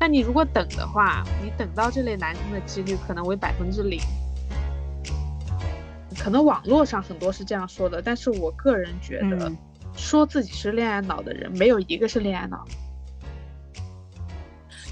[0.00, 4.00] 那你如果等的话，你等到这类男生的几率可能为百分之零。
[6.18, 9.52] 可能网络上很多是这样说的，但是我个人觉得，
[9.94, 12.64] 说自己是恋爱脑的人，没有一个是恋爱脑。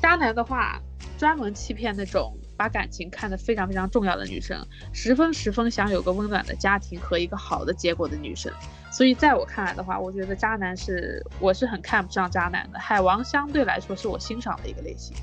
[0.01, 0.79] 渣男的话，
[1.19, 4.59] 专门欺骗那种把感情看得非常非常重要的女生，
[4.93, 8.53] 十分十分想有个温暖的家庭和一个好的结果的女生。
[8.99, 12.81] 所以在我看来的话，我觉得渣男是我是很看不上渣男的。
[12.81, 15.17] 海王相对来说是我欣赏的一个类型。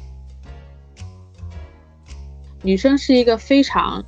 [2.64, 4.02] 女生是一个非常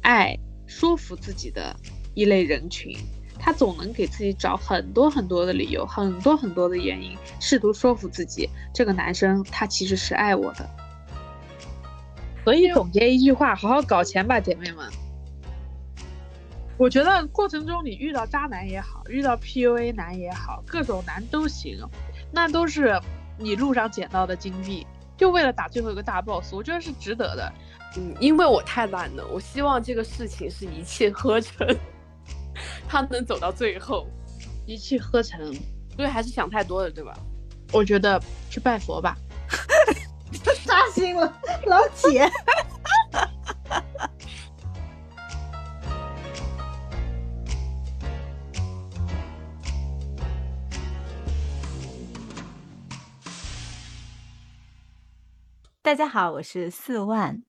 [0.00, 0.34] 爱。
[0.66, 1.76] 说服自己的
[2.14, 2.96] 一类人群，
[3.38, 10.66] 她总能给自己找很多很多的理由，很多很多的原因，试图说服自己，这个男生他其实是爱我的。
[12.42, 14.90] 所以总结一句话，好好搞钱吧，姐妹们。
[16.80, 21.78] 我觉得过程中你遇到渣男也好，遇到 PUA 男也好，各种男都行，
[22.32, 22.98] 那都是
[23.36, 27.52] 你路上捡到的金币，就为了打最后一个大 boss，我觉得是值得的。
[27.98, 31.68] 嗯，因为我太懒了，我希望这个事情是一气呵成，
[32.88, 34.06] 他能走到最后，
[34.64, 35.52] 一气呵成，
[35.94, 37.12] 所以还是想太多了，对吧？
[37.74, 39.14] 我觉得去拜佛吧
[40.64, 41.30] 扎心了，
[41.66, 42.26] 老铁。
[55.82, 57.42] 大家好，我是四万。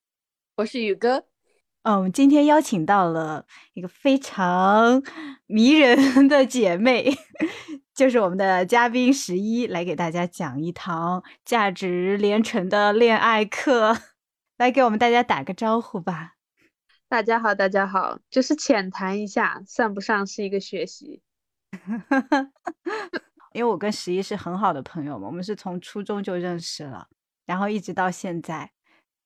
[0.55, 1.25] 我是宇哥，
[1.83, 5.03] 嗯，我们今天邀请到了一个非常
[5.47, 7.13] 迷人的姐妹，
[7.93, 13.97] 就是我们的嘉宾十一，来给大家讲一堂价值连城的恋爱课，
[14.57, 16.35] 来给我们大家打个招呼吧。
[17.09, 21.21] 大家好，大家好，就是浅谈一下，算不上是一个学习，
[23.51, 27.09] 因为我跟十一是很好的朋友嘛，我们是从初中就认识了，
[27.51, 28.71] 然后一直到现在。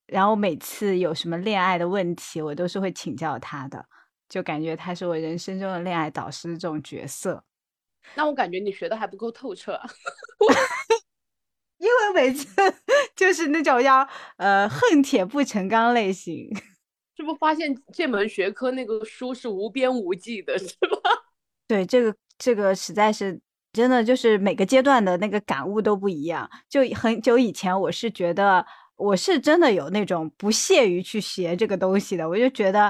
[0.08, 3.86] 然后每次有什么恋爱的问题，我都是会请教他的，
[4.28, 7.44] 就感觉他是我人生中的恋爱导师这种角色。
[8.16, 9.80] 那我感觉你学的还不够透彻，
[11.78, 12.48] 因为每次
[13.16, 16.50] 就是那种要呃恨铁不成钢类型。
[17.16, 21.10] 这不发现这门学科那个书是无边无际的，是吧？
[21.68, 23.40] 对，这个这个实在是
[23.76, 26.50] 真的，就是每个阶段的那个感悟都不一样。
[26.68, 28.66] 就很久以前，我是觉得。
[28.98, 32.90] 我是真的有那种不屑于去学这个东西的，我就觉得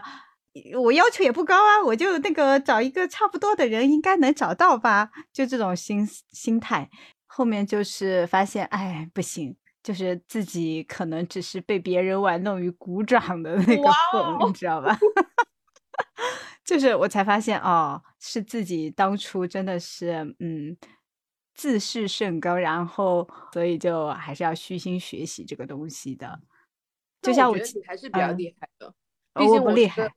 [0.79, 6.87] 我要求也不高啊，我就那个找一个差不多的人应该能找到吧，就这种心心态。
[7.25, 14.95] 后面就是发现，哎，不行，就是自己可能只是被别人玩弄于股掌的那个凤，你知道吧？
[16.65, 20.75] 就是我才发现，哦，是自己当初真的是，嗯。
[21.57, 26.37] 自视甚高，然后所以就还是要虚心学习这个东西的。
[27.21, 28.93] 就像我觉得你还是比较厉害的，
[29.33, 30.13] 毕竟我厉害。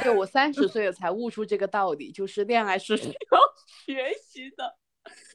[0.00, 3.14] 对我三十岁了才悟出这个道理，就是恋爱是 需要
[3.84, 4.76] 学习的，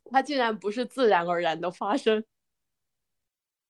[0.09, 2.23] 它竟然不是自然而然的发生，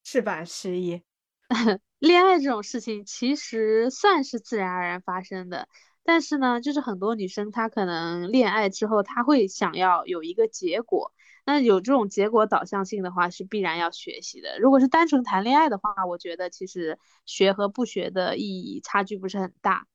[0.03, 0.45] 是吧？
[0.45, 1.01] 失忆，
[1.97, 5.67] 恋爱这种事情其实算是自然而然发生的，
[6.03, 11.13] 但是呢，就是很多女生她可能恋爱之后，她会想要有一个结果。
[11.45, 14.59] 那有这种结果导向性的话，是必然要学习的。
[14.59, 19.87] 如果是单纯谈恋爱的话，我觉得其实学和不学的意义差距不是很大。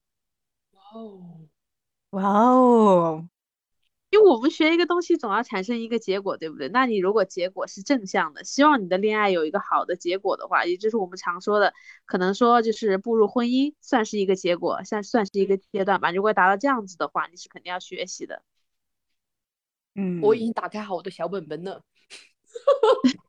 [0.72, 1.48] 哇哦，
[2.10, 3.28] 哇哦，
[4.16, 6.70] 因为我们学一个东西总要产生一个结果，对不对？
[6.70, 11.74] 那你如果结果是正向的，希望你的恋爱有一个好的结果的话，也就是我们常说的，
[12.06, 16.10] 可能说就是步入婚姻算是一个结果，算算是一个阶段吧。
[16.10, 18.42] 如果达到这样子的话，你是肯定要学习的。
[19.96, 21.82] 嗯，我已经打开好我的小本本了。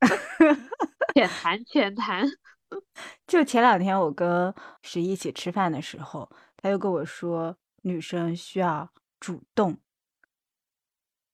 [1.14, 2.24] 浅谈浅谈，
[3.26, 8.88] 就前两天我跟十一一起吃饭的时候，他又跟我说，女生需要
[9.18, 9.76] 主动，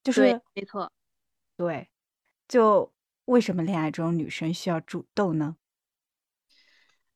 [0.02, 0.90] 就是没错，
[1.56, 1.88] 对，
[2.48, 2.92] 就
[3.26, 5.56] 为什么恋爱中女生需要主动呢？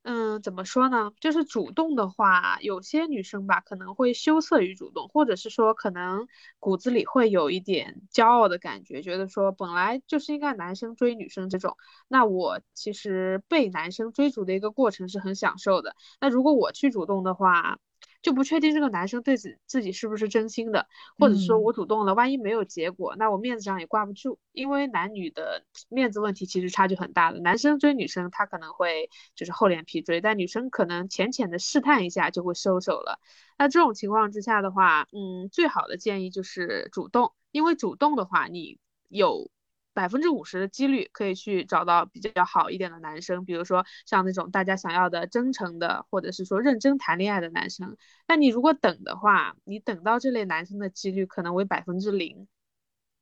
[0.08, 1.10] 嗯，怎么说呢？
[1.18, 6.28] 就是主动的话，有些女生吧可能会羞涩于主动，或者是说可能
[6.60, 15.96] 骨子里会有一点骄傲的感觉，觉得说本来就是应该男生追女生这种，那我其实被男生追逐的一个过程是很享受的。
[16.20, 17.80] 那如果我去主动的话，
[18.22, 20.86] 就不确定这个男生对自自己是不是真心的，
[21.18, 24.38] 或者说我主动了，万一没有结果，那我面子上也挂不住。
[24.52, 33.20] 因为男女的面子问题其实差距很大的，男生追女生他可能会就是厚脸皮追，但女生可能浅浅的试探一下就会收手了。
[33.58, 38.78] 那这种情况之下的话，嗯，最好的建议就是主动，因为主动的话你
[39.08, 39.50] 有
[39.96, 47.96] 百分之五十的几率可以去找到比较好一点的男生，比如说像那种大家想要的真诚的，或者是说认真谈恋爱的男生。
[48.28, 52.46] 那你如果等的话，你等到这类男生的几率可能为百分之零，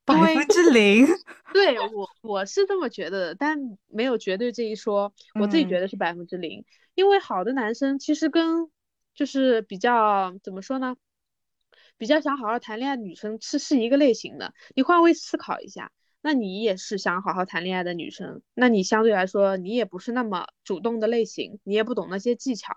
[0.05, 1.07] 百分之零。
[1.55, 3.57] 对我我是这么觉得的，但
[3.87, 6.65] 没有绝对这一说，我自己觉嗯得是百分之零，
[6.97, 8.69] 因为好的男生其实跟
[9.15, 10.97] 就是比较怎么说呢？
[11.97, 14.53] 比较想好好谈恋爱的女生是是一个类型的。
[14.75, 15.93] 你换位思考一下，
[16.27, 22.73] 那你也是想好好谈恋爱的女生，那你相对来说你也不是那么主动的类型，你也不懂那些技巧，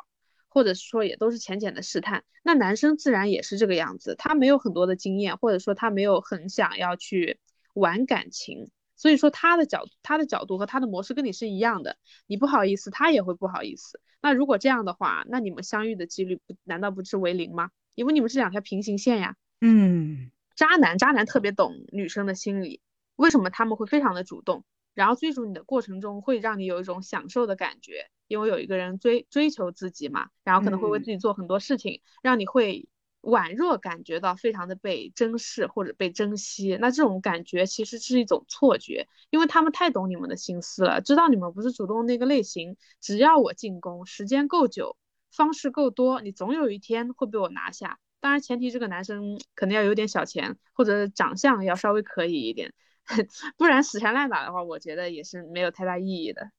[0.49, 2.25] 或者是说也都是浅浅的试探。
[2.43, 7.39] 那男生自然也是这个样子，他没有很多的经验，或者说他没有很想要去
[7.73, 8.69] 玩感情。
[8.97, 11.95] 所以说他的角他的角度和他的模式跟你是一样的，
[12.25, 14.01] 你不好意思，他也会不好意思。
[14.21, 17.69] 那如果这样的话，那你们相遇的几率不难道不是为零吗？
[17.95, 19.37] 因为你们是两条平行线呀。
[19.61, 22.81] 嗯渣男，渣男特别懂女生的心理，
[23.17, 32.87] 为什么他们会非常的主动，然后追逐你的过程中会让你有一种享受的感觉，因为有一个人追追求自己嘛，然后可能会为嗯自己做很多事情，让你会
[33.21, 36.77] 宛若感觉到非常的被珍视或者被珍惜。
[36.79, 44.95] 那这种感觉其实是一种错觉，因为他们太懂你们的心思了，知道你们不是主动那个类型，只要我进攻，时间够久，
[45.31, 47.99] 方式够多，你总有一天会被我拿下。
[48.19, 52.73] 当然，前提这个男生可能要有点小钱，或者长相要稍微可以一点，
[53.57, 56.51] 不然死缠烂打的话，我觉得也是没有太大意义的。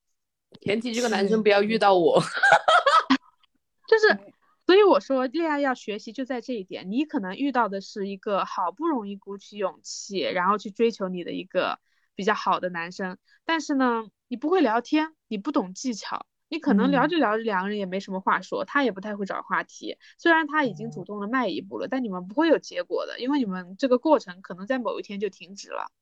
[0.62, 2.21] 前提这个男生不要遇到我。
[3.87, 4.19] 就是，
[4.67, 11.79] 所以我说恋爱要学习就在这一点，你可能遇到的是一个好不容易鼓起勇气，然后去追求你的一个
[12.15, 16.27] 比较好的男生，但是呢，你不会聊天，你不懂技巧。
[16.50, 19.99] 你可能聊嗯着聊着，两个人也没什么话说，他也不太会找话题。
[20.17, 25.93] 虽然他已经主动的迈一步了，但你们不会有结果的，因为你们这个过程可能在某一天就停止了，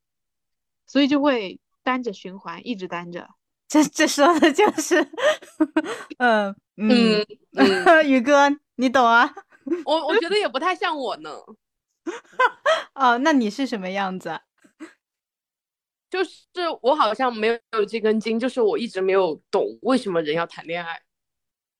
[0.86, 3.28] 所以就会单着循环，一直单着。
[3.68, 5.02] 这这说的就是，
[6.18, 9.34] 嗯嗯嗯嗯， 宇哥你懂啊？
[9.84, 11.30] 我我觉得也不太像我呢，
[12.94, 14.40] 哦，那你是什么样子啊？
[16.08, 16.40] 就是
[16.82, 21.02] 我好像没有这根筋，就是我一直没有懂为什么人要谈恋爱。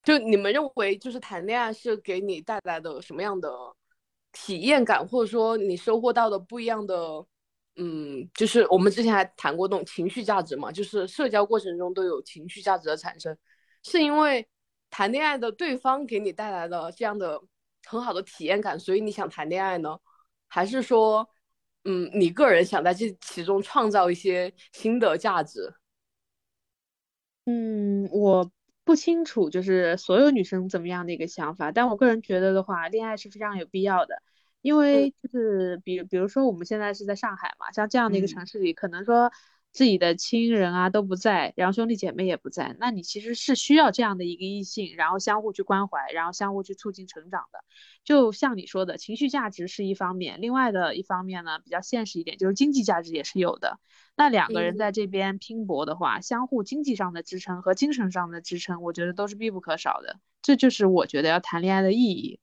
[0.03, 3.49] 就你们认为，就是谈恋爱是给你带来的什么样的
[4.33, 7.25] 体验感，或者说你收获到的不一样的，
[7.77, 13.37] 嗯，就是我们之前还谈过那种情绪价值嘛，就是社交过程中都有情绪价值的产生，
[13.83, 14.49] 是因为
[14.91, 17.41] 谈恋爱的对方给你带来了这样的
[17.87, 19.99] 很好的体验感，所以你想谈恋爱呢？
[20.49, 21.29] 还是说？
[21.89, 25.73] 嗯，你个人想在这其中创造一些新的价值？
[27.45, 28.51] 嗯，我
[28.83, 34.21] 不清楚，就是所有女生怎么样的一个想法，但我个人觉得的话，恋爱是非常有必要的，
[34.63, 39.31] 因为就是比比如说我们现在是在上海嘛，像这样的一个嗯城市里，可能说
[39.73, 47.63] 自己的亲人啊都不在，然后兄弟姐妹也不在，那你其实是需要这样的一个异性，然后相互去关怀，然后相互去促进成长的。
[48.03, 53.79] 就像你说的，情绪价值是一方面，另外的一方面呢，比较现实一点，就是经济价值也是有的。
[54.17, 60.19] 那两个人嗯在这边拼搏的话，相互经济上的支撑和精神上的支撑，我觉得都是必不可少的。
[60.41, 62.41] 这就是我觉得要谈恋爱的意义。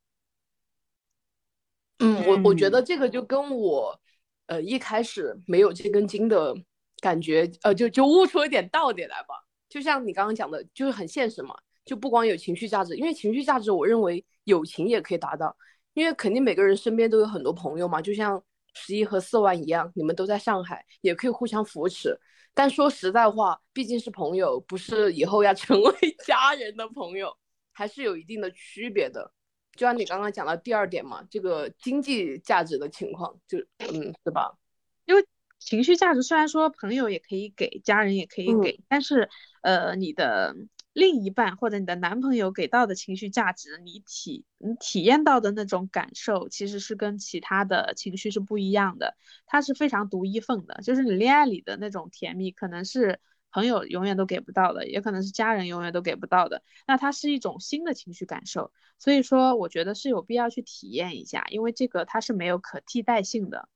[2.03, 3.99] 嗯，我我觉嗯得这个就跟我，
[4.47, 6.53] 呃，一开始没有这根筋的
[6.99, 9.35] 感觉，呃，就就悟出一点道理来吧。
[9.69, 11.55] 就像你刚刚讲的，就是很现实嘛，
[11.85, 15.55] 就不光有情绪价值，因为情绪价值，我认为友情也可以达到，
[15.93, 18.43] 因为肯定每个人身边都有很多朋友嘛，就像
[18.73, 22.19] 十一和四万一样，你们都在上海，也可以互相扶持。
[22.53, 25.93] 但说实在话，毕竟是朋友，不是以后要成为
[26.23, 27.35] 家人的朋友，
[27.71, 29.31] 还是有一定的区别的。
[29.75, 34.57] 就像你刚刚讲到第二点嘛，这个经济价值的情况，就嗯，是吧？
[35.05, 35.25] 因为
[35.59, 39.29] 情绪价值虽然说朋友也可以给，家人也可以给，但是
[39.61, 40.55] 呃，你的
[40.93, 49.15] 另一半或者你的男朋友给到的情绪价值，你体你体验到的那种感受，其实是跟其他的情绪是不一样的，
[49.45, 50.81] 它是非常独一份的。
[50.83, 53.19] 就是你恋爱里的那种甜蜜，可能是
[53.53, 56.63] 朋友永远都给不到的，也可能是家人永远都给不到的。
[56.87, 63.69] 那它是一种新的情绪感受，所以说我觉得是有必要去体验一下，因为这个它是没有可替代性的。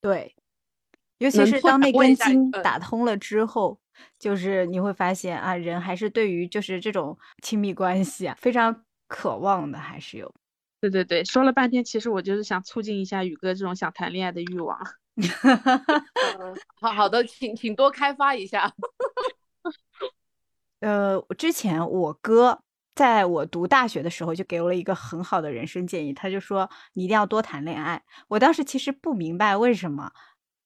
[0.00, 0.34] 对，
[1.18, 3.78] 尤其是当那根筋嗯打通了之后，
[4.18, 10.34] 就是你会发现啊，人还是对于就是这种亲密关系啊，非常渴望的，还是有。
[10.80, 14.78] 对对对，说了半天，其实我就是想促进一下宇哥这种想谈恋爱的欲望。
[16.38, 18.72] 嗯，好好的，请请多开发一下。
[20.80, 22.62] 呃，之前我哥
[22.94, 28.04] 在我读大学的时候就给我了一个很好的人生建议，他就说你一定要多谈恋爱。
[28.28, 30.12] 我当时其实不明白为什么，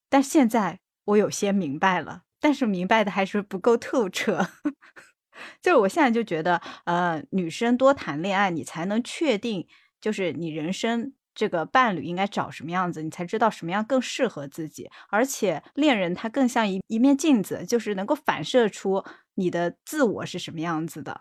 [0.08, 4.48] 但现在我有些明白了，但是明白的还是不够透彻。
[5.62, 9.66] 就是我现在就觉得，呃，女生多谈恋爱，你才能确定，
[10.00, 14.90] 就是你人生这个伴侣应该找什么样子，你才知道什么样更适合自己。
[15.08, 19.02] 而且恋人他更像一一面镜子，就是能够反射出
[19.36, 21.18] 你的自我是什么样子的。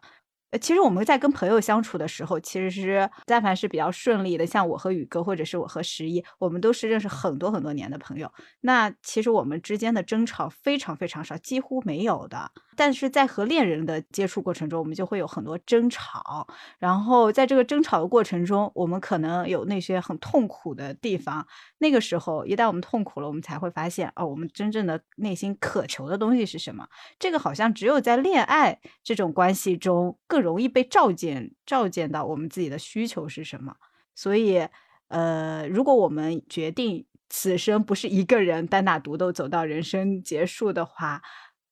[0.51, 8.31] 呃，其实我们在跟朋友相处的时候，其实是但凡是比较顺利的，像我和宇哥，或者是我和十一，我们都是认识很多很多年的朋友。
[8.61, 12.51] 那其实我们之间的争吵非常非常少，几乎没有的。
[12.75, 16.47] 但是在和恋人的接触过程中，我们就会有很多争吵。
[16.79, 21.45] 然后在这个争吵的过程中，我们可能有那些很痛苦的地方。
[21.79, 26.87] 那个时候，一旦我们痛苦了，我们才会发现，哦，我们真正的内心渴求的东西是什么？
[27.17, 30.39] 这个好像只有在恋爱这种关系中更。
[30.39, 33.75] 容易被照见，照见到我们自己的需求是什么。
[34.15, 34.65] 所以，
[35.09, 41.21] 呃，如果我们决定此生不是一个人单打独斗走到人生结束的话，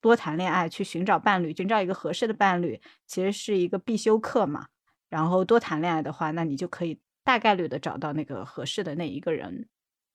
[0.02, 4.68] 多谈恋爱，去寻找伴侣，寻找一个合适的伴侣，其实是一个必修课嘛。
[5.10, 9.70] 然后多谈恋爱的话，那你就可以大概率的找到那个合适的那一个人。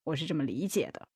[0.05, 1.07] 我是这么理解的。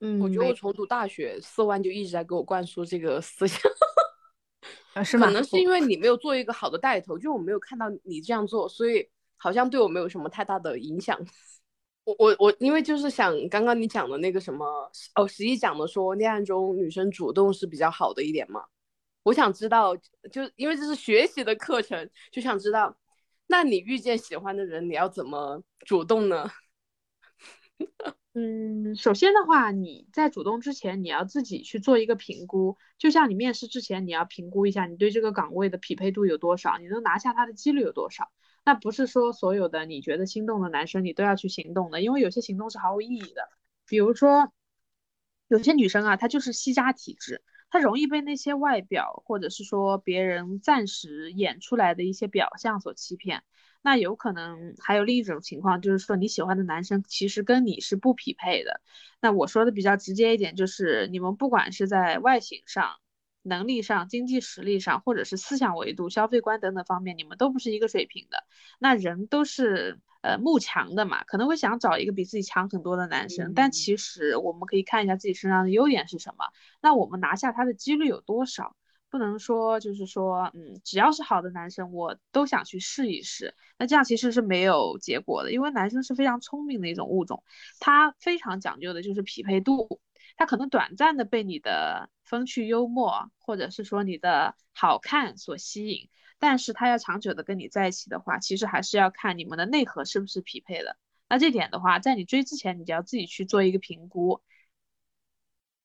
[0.00, 3.60] 嗯，我觉得我从读大学，四万就一直在给我灌输这个思想。
[4.94, 11.18] 啊是吗可能是因为你没有做一个好的带头，就我没有看到你这样做，所以好像对我没有什么太大的影响。
[12.04, 14.66] 我我我，因为就是想刚刚你讲的那个什么
[15.14, 18.62] 哦，十一讲的说恋爱中女生主动是比较好的一点嘛。
[19.22, 19.96] 我想知道，
[20.30, 22.94] 就因为这是学习的课程，就想知道，
[23.46, 26.50] 那你遇见喜欢的人，你要怎么主动呢？
[28.32, 32.76] 嗯，首先的话，你在主动之前，你要自己去做一个评估。
[32.98, 38.32] 就像你面试之前，你要评估一下你对这个岗位的匹配度有多少，你能拿下他的几率有多少。
[38.64, 43.48] 那不是说所有的你觉得心动的男生你都要去行动的，因为有些行动是毫无意义的。
[43.86, 44.52] 比如说，
[45.46, 47.42] 有些女生啊，她就是吸渣体质，
[47.74, 53.42] 他容易被那些外表或者是说别人暂时演出来的一些表象所欺骗。
[53.82, 58.80] 那有可能还有另一种情况，就是说你喜欢的男生其实跟你是不匹配的。
[59.20, 62.94] 那我说的比较直接一点，就是你们不管是在外形上、
[63.42, 68.44] 能力上、经济实力上，或者是思想维度、消费观等等方面，你们都不是一个水平的。
[68.78, 76.46] 那人都是呃慕强的嘛，可能会想找一个比自己强很多的男生，但其实我们可以看一下自己身上的优点是什么，
[76.80, 78.74] 那我们拿下他的几率有多少？
[79.10, 83.54] 不能说就是说，嗯，只要是好的男生，我都想去试一试。
[83.78, 87.44] 那这样其实是没有结果的，因为男生是非常聪明的一种物种，
[87.78, 90.00] 他非常讲究的就是匹配度。
[90.36, 100.96] 他可能短暂的被你的风趣幽默，或者是说你的好看所吸引，但是他要长久的跟你在一起的话，其实还是要看你们的内核是不是匹配的。
[101.28, 104.40] 那这点的话，在你追之前，你就要自己去做一个评估。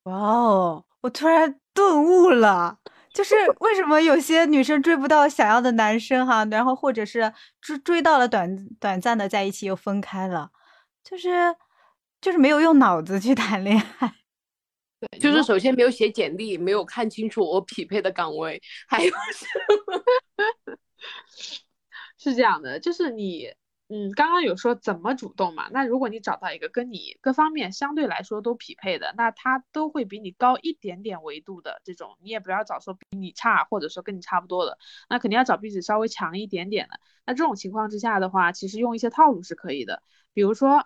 [0.04, 2.80] 哇哦，我突然顿悟了。
[3.12, 10.52] 就是 为什么有些女生追不到想要的男生哈，然后或者是追追到了短短暂的在一起又分开了，
[11.04, 11.56] 就是
[12.22, 14.14] 就是没有用脑子去谈恋爱，
[15.00, 19.12] 对，就是首先没有写简历，没有看清楚我匹配的岗位，还有
[22.18, 23.54] 是这样的，就是你。
[23.92, 25.68] 嗯，刚刚有说怎么主动嘛？
[25.72, 34.78] 那如果你找到一个跟你各方面相对来说都匹配的，那他都会比你高一点点维度的这种，你也不要找说比你差或者说跟你差不多的，
[35.10, 37.00] 那肯定要找比你稍微强一点点的。
[37.26, 40.04] 那这种情况之下的话，其实用一些套路是可以的，
[40.36, 40.86] 比如说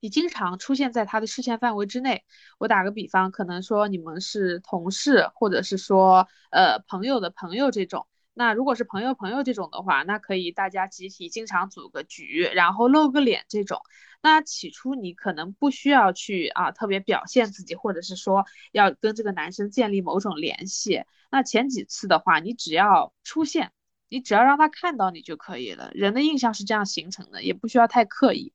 [0.00, 2.24] 你经常出现在他的视线范围之内。
[2.58, 8.06] 我打个比方，可能说你们是同事，或者是说呃朋友的朋友这种。
[8.32, 13.80] 那如果是朋友朋友这种的话，那可以大家集体经常组个局，然后露个脸这种。
[14.22, 21.04] 那起初你可能不需要去啊特别表现自己，或者是说要跟这个男生建立某种联系。
[21.30, 23.72] 那前几次的话，你只要出现，
[24.08, 25.90] 你只要让他看到你就可以了。
[25.92, 28.54] 人的印象是这样形成的，也不需要太刻意。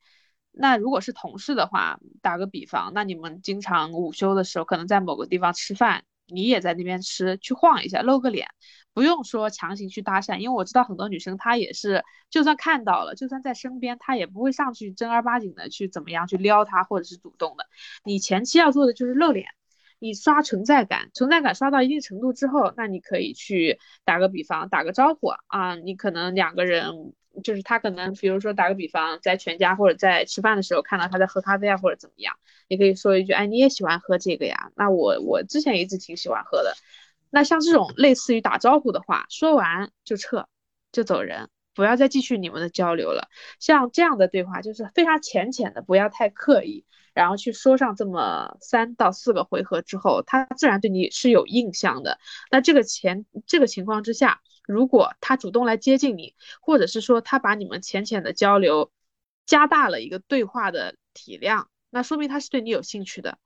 [0.57, 8.47] 那如果是同事的话，打个比方，那你们经常午休的时候可能在某个地方吃饭，你也在那边吃，去晃一下，露个脸。
[8.93, 17.65] 不用说强行去搭讪，因为我知道很多女生她也是，就算看到了，就算在身边，她也不会上去正儿八经的去怎么样去撩他或者是主动的。
[18.05, 19.47] 你前期要做的就是露脸，
[19.99, 32.35] 你刷存在感，存在感刷到一定程度之后，那你可以去打个比方，打个招呼啊，你可能两个人就是他可能比如说打个比方，在全家或者在吃饭的时候看到他在喝咖啡啊或者怎么样，
[32.67, 34.71] 你可以说一句，哎，你也喜欢喝这个呀？
[34.75, 36.75] 那我我之前一直挺喜欢喝的。
[37.29, 40.47] 那像这种类似于打招呼的话，说完就撤，
[40.91, 43.27] 就走人，不要再继续你们的交流了。
[43.59, 52.19] 像这样的对话就是非常浅浅的，不要太刻意，然后去说上这么三到四个回合之后，他自然对你是有印象的。
[52.51, 58.91] 那这个前这个情况之下，如果他主动来接近你，或者是说他把你们浅浅的交流
[59.45, 63.37] 加大了一个对话的体量，那说明他是对你有兴趣的，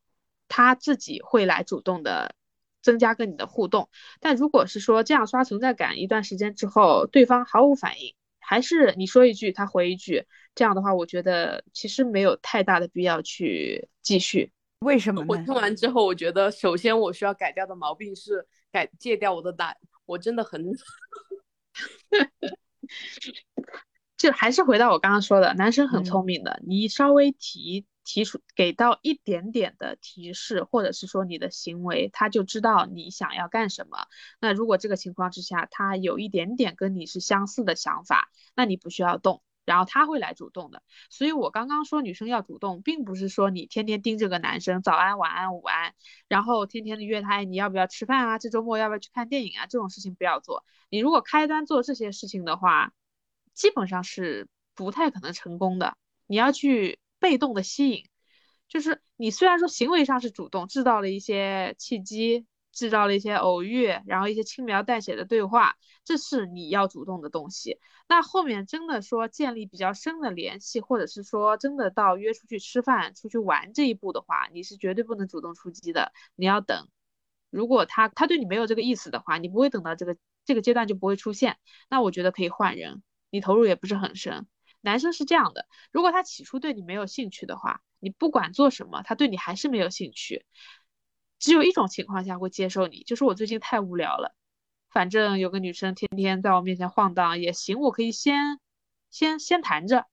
[0.47, 2.35] 他自己会来主动的。
[2.81, 3.89] 增加跟你的互动，
[4.21, 14.53] 但如果是说这样刷存在感一段时间之后，对方毫无反应，还是你说一句他回一句，这样的话，我觉得其实没有太大的必要去继续。
[14.79, 15.25] 为什么？
[15.27, 19.75] 我听完之后，我觉得首先我需要改掉的毛病是改戒掉我的懒，
[20.09, 20.65] 我真的很，
[24.17, 27.85] 就还是回到我刚刚说的，男生很聪明的，你稍微提。
[28.05, 34.07] 提出给到一点点的提示，或者是说你的行为，他就知道你想要干什么。
[34.41, 40.81] 那如果这个情况之下，他有一点点跟你是相似的想法，那你不需要动，然后他会来主动的。
[41.09, 45.93] 所以我刚刚说女生要主动，并不是说你天天盯着个男生早安、晚安、午安，
[46.27, 48.39] 然后天天的约他，你要不要吃饭啊？
[48.39, 49.67] 这周末要不要去看电影啊？
[49.67, 50.65] 这种事情不要做。
[50.89, 52.91] 你如果开端做这些事情的话，
[53.53, 55.95] 基本上是不太可能成功的。
[56.25, 56.99] 你要去。
[57.21, 58.05] 被动的吸引，
[58.69, 67.79] 就是你虽然说行为上是主动，制造了一些契机，制造了一些偶遇，然后一些轻描淡写的对话，这是你要主动的东西。
[68.07, 76.87] 那后面真的说建立比较深的联系，或者是说真的到约出去吃饭、出去玩这一步的话，你是绝对不能主动出击的，你要等。
[77.49, 81.57] 如果他他对你没有这个意思的话，你不会等到这个这个阶段就不会出现。
[81.89, 84.47] 那我觉得可以换人，你投入也不是很深。
[84.81, 90.45] 男生是这样的，如果他起初对你没有兴趣的话，你不管做什么，他对你还是没有兴趣。
[91.39, 94.35] 只有一种情况下会接受你，就是我最近太无聊了，
[94.91, 98.59] 反正有个女生天天在我面前晃荡也行，我可以先
[99.09, 100.05] 先先谈着，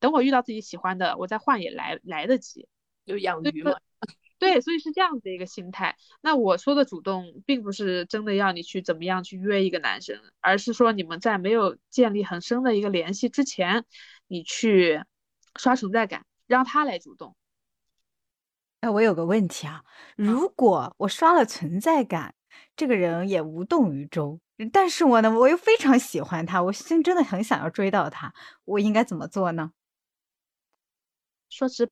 [0.00, 2.68] 等我遇到自己喜欢的，我再换也来来得及。
[3.04, 3.72] 有养鱼嘛？
[4.38, 5.96] 对，所以是这样子的一个心态。
[6.20, 13.84] 那我说的主动，并不是真的要你去怎么样去约一个男生，而是说你们在没有建立很深的一个联系之前，
[14.26, 15.02] 你去
[15.56, 17.34] 刷存在感，让他来主动。
[18.80, 19.84] 哎，我有个问题啊，
[20.16, 22.34] 如果我刷了存在感，
[22.76, 24.40] 这个人也无动于衷，
[24.72, 28.32] 但是我呢，我又非常喜欢他，我心真的很想要追到他，
[28.64, 29.72] 我应该怎么做呢？
[31.50, 31.88] 说直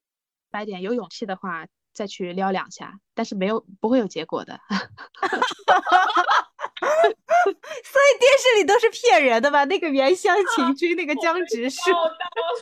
[0.51, 1.66] 白点，有勇气的话。
[1.96, 4.83] 再去撩两下，但是没有不会有结果的， 所
[7.49, 9.64] 以电视里都是骗人的吧？
[9.64, 11.81] 那个原乡 情君，那个江直树，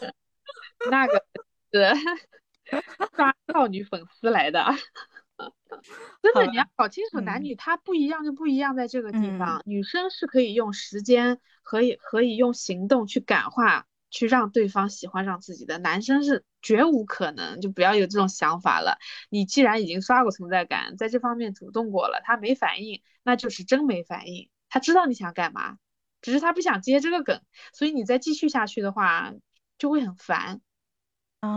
[0.88, 1.20] 那个
[1.72, 1.96] 是
[3.16, 4.64] 抓少女粉丝来的。
[6.22, 13.86] 真的，你要搞清楚，男女他不一样就不一样，在这个地方，女生是可以用时间，可以可以用行动去感化。
[14.10, 18.96] 去让对方喜欢上自己的男生是绝无可能，就不要有这种想法了。
[19.28, 24.48] 你既然已经刷过存在感，在这方面主动过了，他没反应，那就是真没反应。
[24.68, 25.78] 他知道你想干嘛，
[26.22, 29.34] 只是他不想接这个梗，所以你再继续下去的话，
[29.78, 30.60] 就会很烦，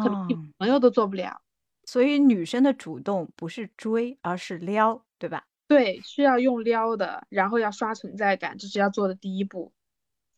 [0.01, 0.17] 可能
[0.57, 1.41] 朋友都做不了。
[1.83, 5.45] 所以女生的主动不是追，而是撩，对吧？
[5.67, 9.73] 对，需要用撩的，然后要刷存在感，这是要做的第一步。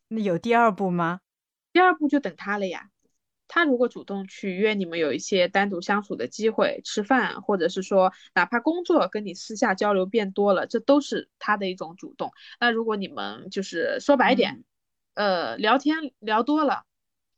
[0.08, 1.20] 那有第二步吗？
[1.72, 2.90] 第二步就等他了呀，
[3.46, 12.32] 他如果主动去约你们有一些单独相处的机会，吃饭，或者是说哪怕工作跟你私下交流变多了，这都是他的一种主动。
[12.58, 14.64] 那如果你们就是说白点，
[15.14, 16.84] 呃，聊天聊多了，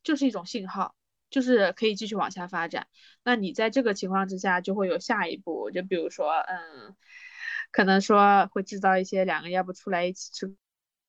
[0.02, 0.94] 就是一种信号，
[1.32, 2.86] 就是可以继续往下发展。
[3.24, 6.94] 那你在这个情况之下就会有下一步，就比如说，嗯，
[7.72, 10.54] 可能说会制造一些两个人要不出来一起吃。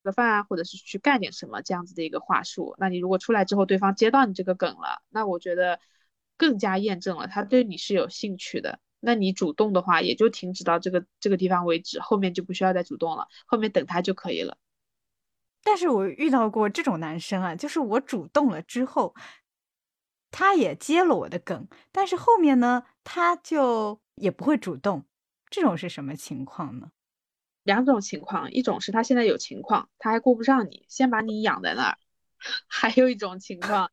[0.05, 5.79] 个饭啊，或者是去干点什么这样子的一个话术，那你如果出来之后对方接到你这个梗了，那我觉得
[6.36, 8.79] 更加验证了他对你是有兴趣的。
[8.99, 14.57] 那你主动的话也就停止到这个这个地方为止，后面就不需要再主动了，后面等他就可以了。
[15.63, 19.15] 但是我遇到过这种男生啊，就是我主动了之后，
[20.35, 25.05] 他也接了我的梗，但是后面呢他就也不会主动，
[25.51, 26.89] 这种是什么情况呢？
[27.61, 31.97] 两种情况，一种是他现在有情况，他还顾不上你，先把你养在那儿；
[32.67, 33.91] 还有一种情况，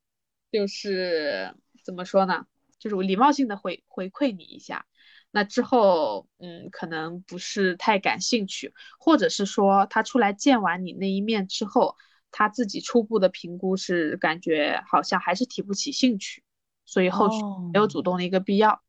[0.50, 2.46] 就是怎么说呢？
[2.79, 4.87] 就是我礼貌性的回回馈你一下，
[5.31, 11.96] 那之后，嗯，可能不是太感兴趣，或者是说他出来见完你那一面之后，
[12.31, 16.43] 他自己初步的评估是感觉好像还是提不起兴趣，
[16.85, 17.37] 所以后续
[17.73, 18.83] 没有主动的一个必要。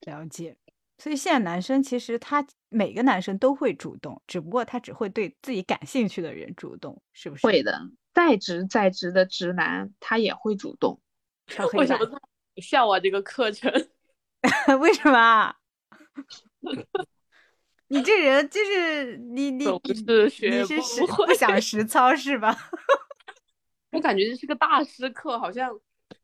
[0.00, 0.56] 了解。
[0.98, 7.44] 所以现在男生其实他每个男生都会主动，只不过他只会对自己感兴趣的人主动，是不是？
[7.44, 11.00] 会的，在职在职的直男，他也会主动。
[11.74, 12.20] 为什么这么
[12.58, 13.00] 笑我？
[13.00, 13.72] 这个课程
[14.80, 15.54] 为什么？
[17.92, 22.56] 你这人就是你你你是你是实不想 实操是吧？
[23.92, 25.78] 我感觉这是个大师课，好像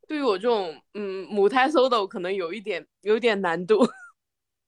[0.07, 3.87] 对于我这种嗯母胎 solo 可能有一点有点难度。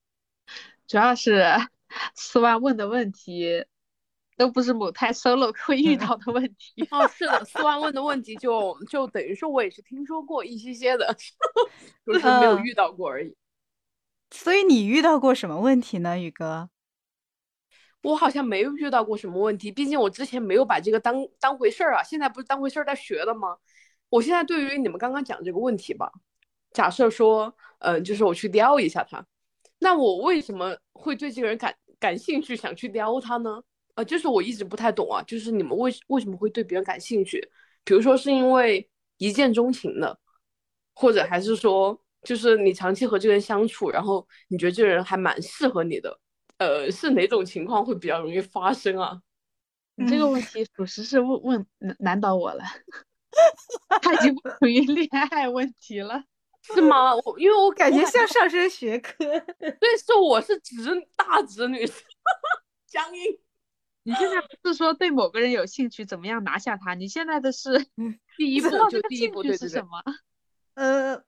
[0.86, 1.44] 主要是
[2.14, 3.66] 四万问的问题
[4.38, 6.88] 都不是母胎 solo 会遇到的问题。
[6.92, 11.18] 哦，是的，四万问的问题就就等于说我也是听说过一些些的，
[12.06, 13.36] 就是没有遇到过而已。
[14.30, 16.70] 所以你遇到过什么问题呢，宇哥？
[18.02, 22.04] 我好像没有遇到过什么问题，毕竟我之前没有把这个当当回事儿啊。
[22.04, 23.58] 现在不是当回事儿在学了吗？
[24.10, 26.12] 我现在对于你们刚刚讲这个问题吧，
[26.74, 29.26] 假设说，嗯，就是我去撩一下他，
[29.80, 33.62] 那我为什么会对这个人感感兴趣，想去撩他呢？
[33.96, 37.40] 呃，就是我一直不太懂啊，就是你们为为什么会对别人感兴趣？
[37.84, 40.18] 比如说是因为一见钟情的，
[40.96, 46.20] 或者还是说，就是你长期和这个人相处，然后你觉得这个人还蛮适合你的。
[46.62, 49.20] 呃，是哪种情况会比较容易发生啊？
[49.96, 52.64] 你这个问题属实是问问难倒我了，
[54.00, 56.24] 他已经不属于恋爱问题了，
[56.62, 57.16] 是吗？
[57.16, 59.18] 我因为我感觉像上升学科，
[59.58, 60.78] 对，是我是直
[61.16, 61.84] 大直女，
[62.86, 63.40] 僵硬。
[64.04, 66.94] 你现在不是说对某个人有兴趣，怎么样拿下他？
[66.94, 67.88] 你现在的是
[68.38, 70.04] 第一步就第一步是什么？
[70.76, 71.24] 呃。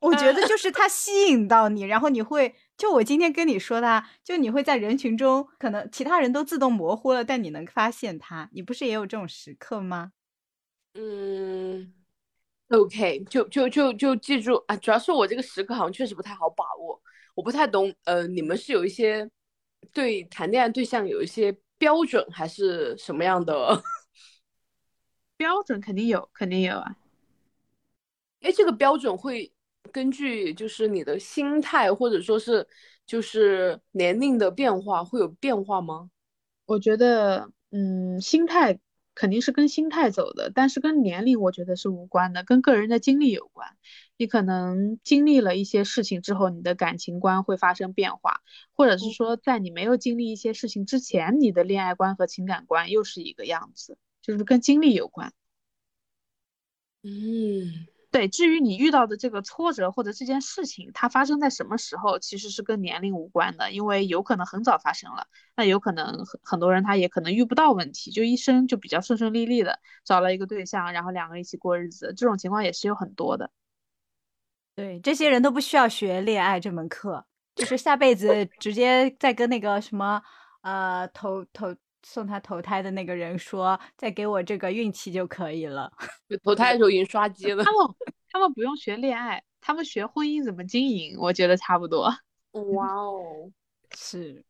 [0.00, 8.48] 我觉得就是他吸引到你，然后你会就我今天跟你说的，就你会在人群中，可能其他人都自动模糊了，但你能发现他。
[8.52, 10.12] 你不是也有这种时刻吗？
[10.94, 11.94] 嗯
[12.68, 17.00] ，OK，就就就就记住啊，主要是我这个时刻好像确实不太好把握，
[17.36, 17.94] 我不太懂。
[18.04, 19.30] 呃，你们是有一些
[19.92, 23.80] 对谈恋爱对象有一些标准，还是什么样的
[25.38, 25.80] 标准？
[25.80, 26.96] 肯定有，肯定有啊。
[28.40, 29.53] 哎，这个标准会。
[29.94, 32.66] 根据就是你的心态，或者说是
[33.06, 36.10] 就是年龄的变化，会有变化吗？
[36.66, 38.80] 我觉得，嗯，心态
[39.14, 43.68] 肯定是跟心态走的，但是跟年龄我觉得是无关的，跟个人的经历有关。
[44.16, 48.40] 你可能经历了一些事情之后，你的感情观会发生变化，
[48.72, 55.32] 或者是说在你没有经历一些事情之前，你的恋爱观和情感观又是一个样子，就是跟经历有关。
[57.04, 57.86] 嗯。
[58.14, 73.50] 对，至于你遇到的这个挫折或者这件事情，它发生在什么时候，其实是跟年龄无关的，因为有可能很早发生了，那有可能很很多人他也可能遇不到问题，就一生就比较顺顺利利的找了一个对象，然后两个人一起过日子，这种情况也是有很多的。
[74.76, 80.22] 对，这些人都不需要学恋爱这门课，就是下辈子直接再跟那个什么
[80.62, 81.74] 呃投投。
[82.04, 85.90] 送他投胎的那个人说：“再给我这个运气就可以了。
[86.44, 87.64] ”投胎的时候已经刷机了。
[87.64, 87.80] 他们
[88.30, 92.14] 他们不用学恋爱，他们学婚姻怎么经营，我觉得差不多。
[92.52, 93.50] 哇哦，
[93.96, 94.44] 是。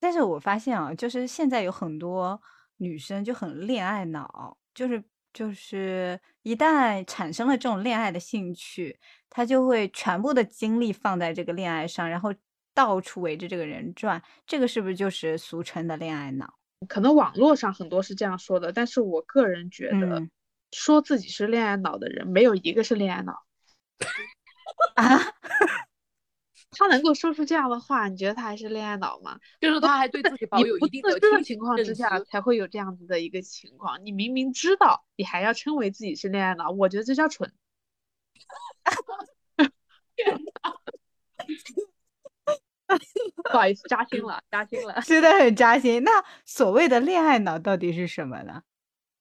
[0.00, 2.40] 但是我发现啊，就是现在有很多
[2.76, 12.32] 女生就很恋爱脑，就是就是一旦产生了这种恋爱的兴趣，她就会全部的精力放在这个恋爱上，然后
[12.72, 14.22] 到处围着这个人转。
[14.46, 16.54] 这个是不是就是俗称的恋爱脑？
[16.86, 20.20] 可能网络上很多是这样说的，但是我个人觉得，
[20.70, 23.42] 说自己是恋爱脑的人，没有一个是恋爱脑。
[24.94, 25.04] 啊？
[26.70, 29.40] 他能够说出这样的话，你觉得他还是恋爱脑吗？
[29.60, 34.04] 就是他还对自己保有一定的情况之下，才会有这样子的一个情况。
[34.04, 37.52] 你明明知道，你还要称为自己是恋爱脑，我觉得这叫蠢。
[43.50, 46.02] 不好意思，扎心了，扎心了， 真的很扎心。
[46.02, 46.10] 那
[46.44, 48.62] 所谓的恋爱脑到底是什么呢？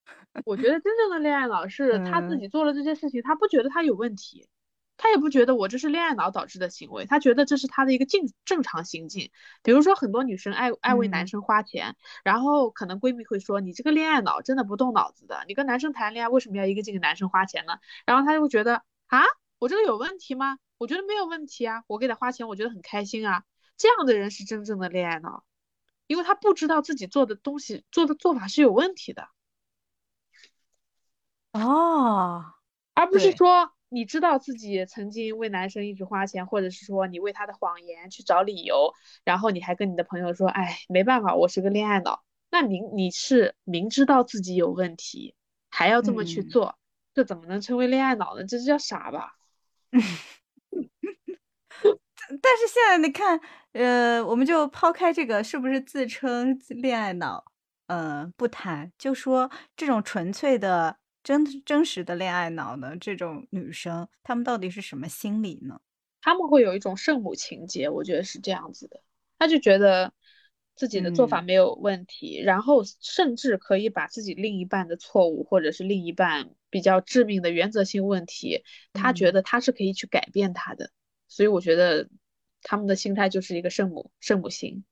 [0.45, 4.47] 我觉得真正的恋爱脑是他自己做了这些事情，他不觉得他有问题，
[4.95, 9.31] 他也不觉得我这是恋爱脑导致的行为，他觉得这是他的一个正正常行径。
[9.63, 17.79] 比如说很多女生爱爱为男生花钱，然后可能闺蜜会说你这个恋爱脑真的不动脑子的，你跟男生谈恋爱为什么要一个劲给男生花钱呢？
[18.05, 19.23] 然后他就会觉得啊，
[19.59, 20.59] 我这个有问题吗？
[20.77, 23.43] 我觉得没有问题啊，我给他花钱，我觉得很开心啊。
[23.77, 25.43] 这样的人是真正的恋爱脑，
[26.07, 29.29] 因为他不知道自己做的东西做的做法是有问题的，
[31.51, 32.53] 哦，
[32.93, 45.35] 而不是说你知道自己曾经为男生一直花钱，或者是说你为他的谎言去找理由，然后你还跟你的朋友说，哎，没办法，我是个恋爱脑，那明你是明知道自己有问题，
[45.69, 46.77] 还要这么去做，
[47.13, 48.43] 这怎么能称为恋爱脑呢？
[48.45, 49.35] 这叫傻吧？
[52.41, 53.39] 但是现在你看，
[53.73, 57.43] 呃，我们就抛开这个是不是自称恋爱脑，
[57.87, 65.79] 嗯，不谈，就说这种纯粹的真真实的恋爱脑的这种女生，她们到底是什么心理呢？
[66.21, 69.01] 他们会有一种圣母情节，我觉得是这样子的，
[69.39, 70.11] 她就觉得
[70.75, 71.43] 自己的做法嗯。
[71.43, 78.63] 没有问题，然后甚至可以把自己另一半的错误或者是另一半比较致命的原则性问题，
[78.93, 79.31] 他觉嗯。
[79.31, 80.91] 得他是可以去改变他的，
[81.27, 82.09] 所以我觉得
[82.61, 84.83] 他们的心态就是一个圣母圣母心。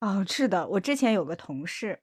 [0.00, 2.00] 哦，是的，我之前有个同事，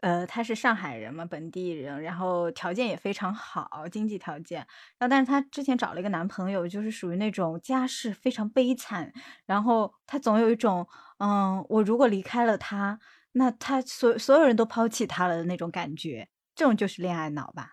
[0.00, 4.58] 呃，他是上海人嘛，本地人，然后条件也非常好，经济条件，
[4.98, 9.12] 然后但是她之前找了一个男朋友，就是属于那种家世非常悲惨，
[9.44, 10.86] 然后她总有一种，
[11.18, 13.00] 嗯，我如果离开了他，
[13.32, 17.72] 那他所所有人都抛弃他了的那种感觉，这种就是恋爱脑吧？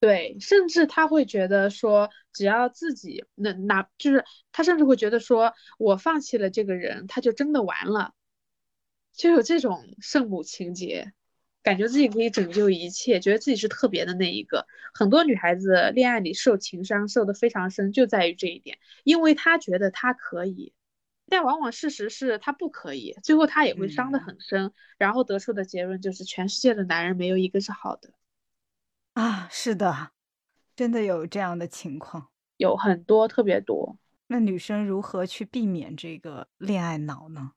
[0.00, 8.14] 对，甚至他会觉得说，只要自己能拿，就是他甚至会觉得说，我放弃了这个人，他就真的完了，
[9.12, 11.12] 就有这种圣母情节，
[11.62, 14.66] 感觉自己可以拯救一切，觉得自己是特别的那一个。
[14.94, 20.72] 很多女孩子恋爱里受情伤受的非常深，就在于这一点，因为她觉得她可以，
[21.28, 28.14] 但往往事实是她不可以，最后她也会伤得嗯很深，然后得出的结论就是全世界的男人没有一个是好的。
[29.20, 30.12] 啊，是的，
[30.74, 32.30] 真的有这样的情况。
[32.56, 33.98] 有很多特别多。
[34.28, 37.52] 那女生如何去避免这个恋爱脑呢？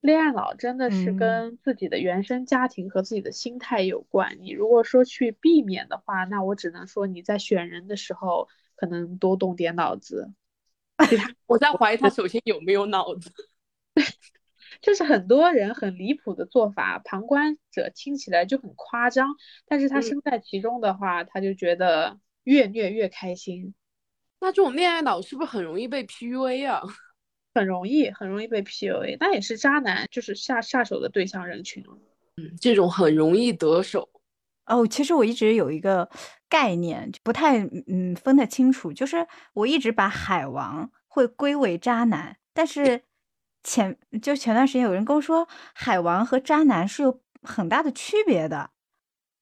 [0.00, 4.38] 恋爱脑真的是嗯跟自己的原生家庭和自己的心态有关。
[4.40, 10.32] 你如果说去避免的话，那我只能说你在选人的时候可能多动点脑子。
[11.46, 13.32] 我在怀疑他首先有没有脑子。
[14.82, 19.34] 就是很多人很离谱的做法，旁观者听起来就很夸张，
[19.66, 23.74] 但是他嗯身在其中的话，他就觉得越虐越开心，
[24.40, 26.82] 那这种恋爱脑是不是很容易被 PUA 啊？
[27.54, 31.90] 很容易很容易被 PUA，那也是渣男就是下下手的对象人群了。
[32.38, 34.08] 嗯，这种很容易得手。
[34.64, 36.08] 哦，其实我一直有一个
[36.48, 43.02] 概念，就不太嗯分得清楚，就是我一直把海王会归为渣男，但是
[43.62, 48.70] 前就前段时间有人跟我说，海王和渣男是有很大的区别的。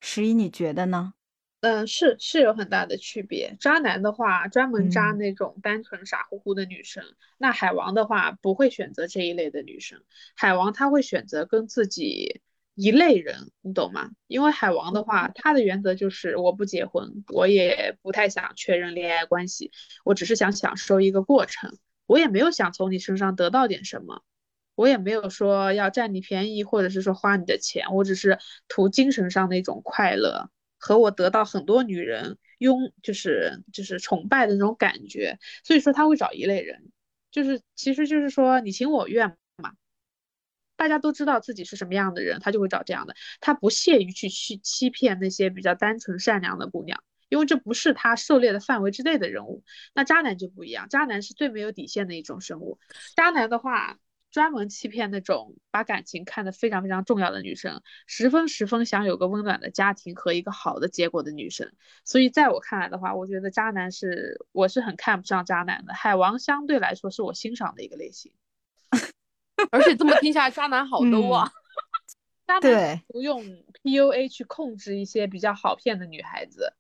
[0.00, 1.14] 十一，你觉得呢？
[1.60, 3.54] 嗯，是是有很大的区别。
[3.60, 7.04] 渣男的话，专门渣嗯那种单纯傻乎乎的女生；
[7.36, 10.02] 那海王的话，不会选择这一类的女生。
[10.34, 12.40] 海王他会选择跟自己
[12.74, 14.08] 一类人，你懂吗？
[14.26, 19.70] 因为海王的话，他的原则就是我不结婚，我也不太想确认恋爱关系，
[20.02, 21.76] 我只是想享受一个过程，
[22.10, 24.24] 我也没有想从你身上得到点什么。
[24.74, 35.38] 我也没有说要占你便宜，或者是说花你的钱，我只是图精神上的一种快乐，和我得到很多女人拥，就是就是崇拜的那种感觉。
[35.62, 36.90] 所以说他会找一类人，
[37.30, 39.74] 就是其实就是说你情我愿嘛。
[40.74, 43.14] 大家都知道自己是什么样的人，他就会找这样的。
[43.38, 49.64] 他不屑于去去欺骗那些比较单纯善良的姑娘，因为这不是他狩猎的范围之内的人物。
[49.94, 52.78] 那渣男就不一样，渣男是最没有底线的一种生物。
[53.16, 53.98] 渣男的话，
[54.30, 61.72] 专门欺骗那种把感情看得非常非常重要的女生，十分十分想有个温暖的家庭和一个好的结果的女生。
[62.04, 65.94] 所以在我看来的话，我觉得渣男是我是很看不上渣男的。
[65.94, 68.32] 海王相对来说是我欣赏的一个类型。
[69.72, 71.50] 而且这么听下来，渣男好多啊。
[72.46, 73.44] 渣男对，不用
[73.82, 76.72] PUA 去控制一些比较好骗的女孩子。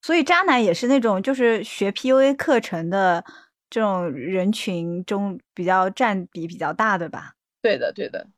[0.00, 3.24] 所以渣男也是那种就是学 PUA 课程的
[3.68, 7.34] 这种人群中比较占比比较大的吧。
[7.60, 8.28] 对的，对的。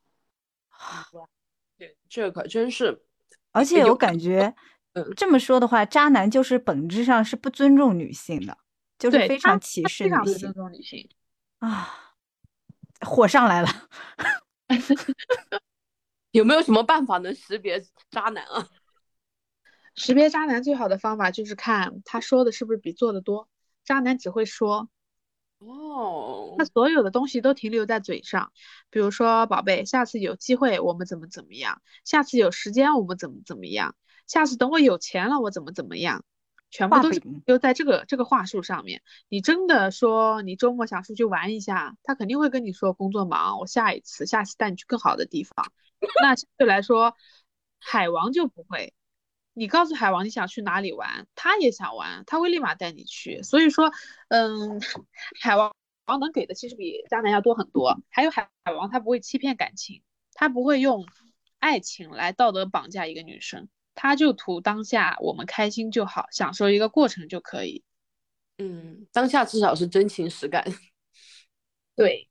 [1.77, 3.03] 对，这可真是。
[3.51, 4.53] 而且我感觉
[4.93, 8.57] 嗯这么说的话，渣男就是本质上是不尊重女性的，
[8.97, 11.09] 就是非常歧视女性非常不尊重女性。
[11.59, 12.15] 啊，
[13.01, 13.69] 火上来了。
[16.31, 18.67] 有没有什么办法能识别渣男啊？
[19.95, 23.47] 识别渣男最好的方法就是看他说的是不是比做的多。
[23.83, 24.89] 渣男只会说，
[25.57, 28.51] 哦他，所有的东西都停留在嘴上，
[28.89, 33.95] 比如说，宝贝，下次有机会我们怎么怎么样，下次有时间我们怎么怎么样，
[34.27, 36.23] 下次等我有钱了我怎么怎么样，
[36.69, 39.01] 全部都是饼留在这个这个话术上面。
[39.29, 45.71] 你真的说你周末想出去玩一下，他肯定会跟你说工作忙，我下一次下次带你去更好的地方。
[46.21, 47.15] 那相对来说，
[47.79, 48.93] 海王就不会。
[49.53, 53.41] 你告诉海王你想去哪里玩，他也想玩，他会立马带你去。
[53.43, 53.91] 所以说，
[54.29, 54.79] 嗯，
[55.41, 58.01] 海王王能给的其实比渣男要多很多。
[58.09, 60.01] 还有海海王他不会欺骗感情，
[60.33, 61.05] 他不会用
[61.59, 67.83] 爱情来道德绑架一个女生，他就图当下我们开心就好，享受一个过程就可以。
[68.57, 70.65] 嗯，当下至少是真情实感。
[71.95, 72.29] 对，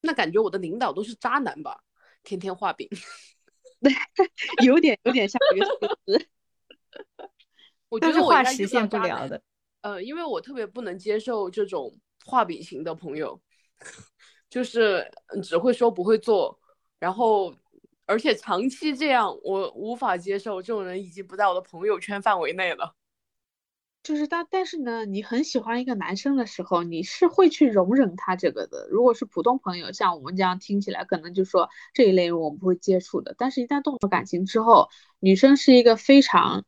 [0.00, 1.84] 那感觉我的领导都是渣男吧？
[2.22, 2.88] 天天画饼。
[4.64, 5.72] 有点有点像一个事
[6.06, 6.28] 实。
[7.88, 9.40] 我觉得我实现不了的。
[9.82, 13.40] 呃，因为我特别不能接受这种画饼型的朋友，
[14.50, 16.58] 就是嗯只会说不会做，
[16.98, 17.54] 然后
[18.04, 20.60] 而且长期这样，我无法接受。
[20.60, 22.94] 这种人已经不在我的朋友圈范围内了。
[24.02, 28.88] 就是但但是呢，你很喜欢一个男生的时候，你是会去容忍他这个的。
[28.90, 33.34] 如果是普通朋友，像我们这样听起来，可能就说这一类人我们不会接触的。
[33.36, 34.88] 但是，一旦动了感情之后，
[35.20, 36.64] 女生是一个非常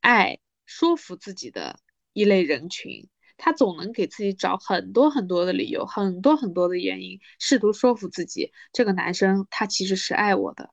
[0.00, 1.80] 爱说服自己的
[2.12, 10.70] 一类人群，她总能给自己找很多很多的理由，很多很多的原因，试图说服自己，这个男生他其实是爱我的。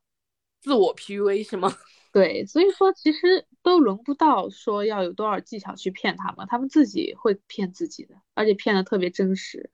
[0.62, 1.76] 自我 PUA 是吗？
[2.12, 9.70] 对，所以说其实都轮不到说要有多少技巧去骗他们，他们自己会骗自己的，而且骗的特别真实。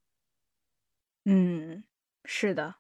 [1.25, 1.83] 嗯，
[2.23, 2.75] 是的，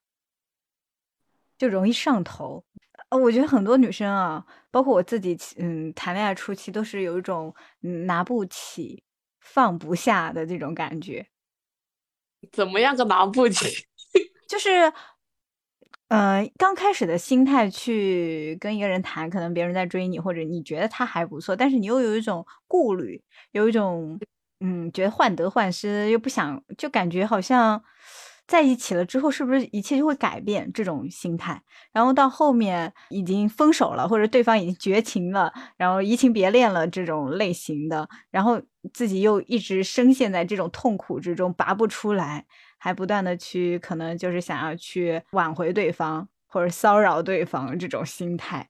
[1.57, 2.63] 就容易上头。
[3.09, 9.03] 呃，我觉得很多女生啊，包括我自己，嗯，谈恋爱初期都是有一种嗯拿不起、
[9.39, 11.27] 放不下的这种感觉。
[12.51, 13.87] 怎么样个拿不起？
[14.47, 14.91] 就是，
[16.09, 24.17] 呃，刚开始的心态去跟一个人谈，可能别人在追你，或者你觉得他还不错，但是你又有一种顾虑，有一种
[24.61, 27.83] 嗯，觉得患得患失，又不想，就感觉好像
[28.47, 31.61] 在一起了之后，是不是一切就会改变这种心态？
[31.91, 38.61] 然后到后面已经分手了，或者对方已经绝情了，然后移情别恋了这种类型的，然后
[38.93, 42.45] 自己又一直深陷在这种痛苦之中，拔不出来。
[42.77, 48.69] 还不断的去可能就是想要去挽回对方或者骚扰对方这种心态。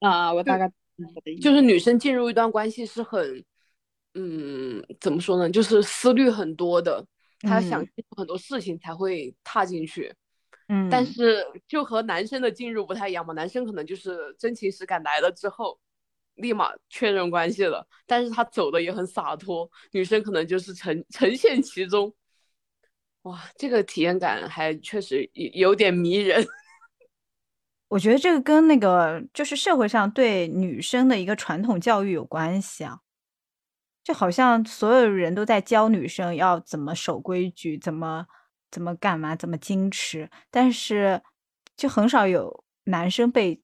[0.00, 0.70] 啊，我大概
[1.40, 3.44] 就是女生进入一段关系是很，
[4.14, 5.50] 嗯，怎么说呢？
[5.50, 7.04] 就是思虑很多的，
[7.40, 10.14] 她想很多事情才会踏进去。
[10.68, 15.78] 嗯，但是就和男生的进入不太一样嘛，男生可能就是真情实感来了之后，
[16.36, 22.14] 立马确认关系了，但是他走的也很洒脱，女生可能就是沉沉陷其中。
[23.22, 26.46] 哇，这个体验感还确实有有点迷人。
[27.88, 33.00] 我觉得这个跟那个就是社会上对女生的一个传统教育有关系啊，
[34.04, 38.26] 就好像所有人都在教女生要怎么守规矩，怎么
[38.70, 41.20] 怎么干嘛，怎么矜持，但是
[41.76, 43.60] 就很少有男生被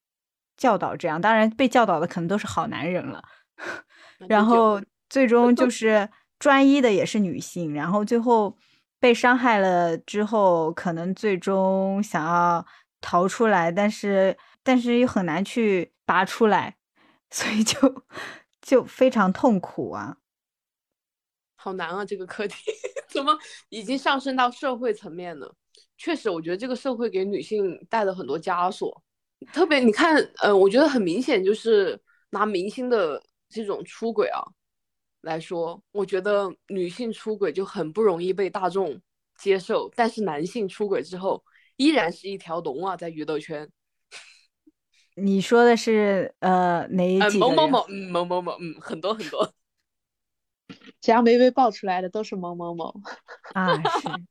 [0.57, 1.21] 教导这样。
[1.21, 3.23] 当然，被教导的可能都是好男人了。
[4.29, 8.59] 然后最终就是专一的也是女性，然后最后
[8.99, 12.65] 被伤害了之后，可能最终想要
[13.01, 16.77] 逃出来，但是但是又很难去拔出来，
[17.31, 18.05] 所以就
[18.61, 20.17] 就非常痛苦啊。
[21.57, 22.55] 好难啊，这个课题
[23.11, 23.37] 怎么
[23.69, 25.55] 已经上升到社会层面了？
[25.99, 29.03] 确实，我觉得这个社会给女性带了很多枷锁，
[29.53, 34.43] 特别你看，呃，我觉得很明显，就是拿明星的这种出轨啊
[35.22, 39.00] 来说，我觉得女性出轨就很不容易被大众
[39.38, 41.44] 接受，但是男性出轨之后，
[41.76, 43.68] 依然是一条龙啊，在娱乐圈，
[45.16, 47.38] 你说的是呃哪呃，几？
[47.38, 49.52] 某某某，嗯，某某某，嗯，很多很多。
[51.00, 52.92] 只要没被爆出来的都是某某某。
[53.55, 54.09] 啊，是，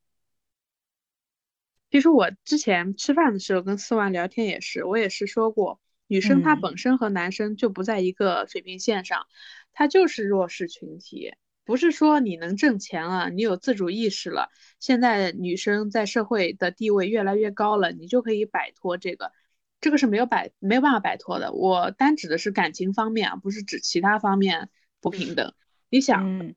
[1.91, 9.27] 其实我之前吃饭的时候跟思婉聊天也是，我也是说过，女生她嗯本身和男生就不在一个水平线上，
[9.73, 11.33] 她就是弱势群体。
[11.63, 19.31] 不是说你能挣钱了，你有自主意识了，现在女生在社会的地位越来越高了，你就可以摆脱这个，
[19.81, 21.51] 这个是没有摆没有办法摆脱的。
[21.53, 24.69] 我单指的是感情方面啊，不是指其他方面
[25.01, 25.55] 不平等。
[25.89, 26.55] 你想，嗯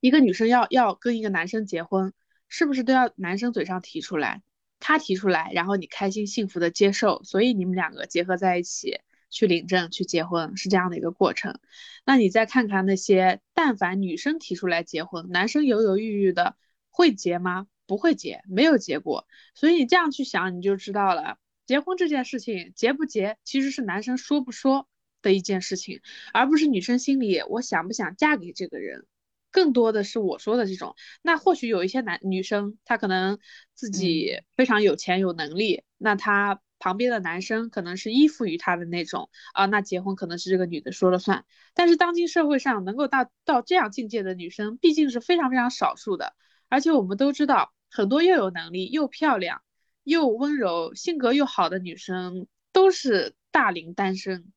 [0.00, 2.12] 一个女生要要跟一个男生结婚，
[2.46, 4.42] 是不是都要男生嘴上提出来，
[4.84, 11.60] 他提出来，然后你开心幸福的接受，所以你们两个结合在一起去领证去结婚，是这样的一个过程。
[12.04, 16.56] 那你再看看那些，但凡女生提出来结婚，男生犹犹豫豫的，
[16.90, 17.68] 会结吗？
[17.86, 19.28] 不会结，没有结果。
[19.54, 24.88] 所以你这样去想，你就知道了，结婚这件事情结不结，其实是男生说不说
[25.22, 26.00] 的一件事情，
[26.32, 29.06] 而不是女生心里我想不想嫁给这个人。
[29.52, 33.38] 更多的是我说的这种，那或许有一些男女生，她可能
[33.74, 41.44] 自己非常有钱有能力，那她旁边的男生可能是依附于她的那种啊，那结婚可能是这个女的说了算。
[41.74, 46.34] 但是当今社会上能够到到这样境界的女生，毕竟是非常非常少数的，
[46.68, 49.62] 而且我们都知道，很多又有能力又漂亮
[50.02, 54.50] 又温柔、性格又好的女生都是大龄单身，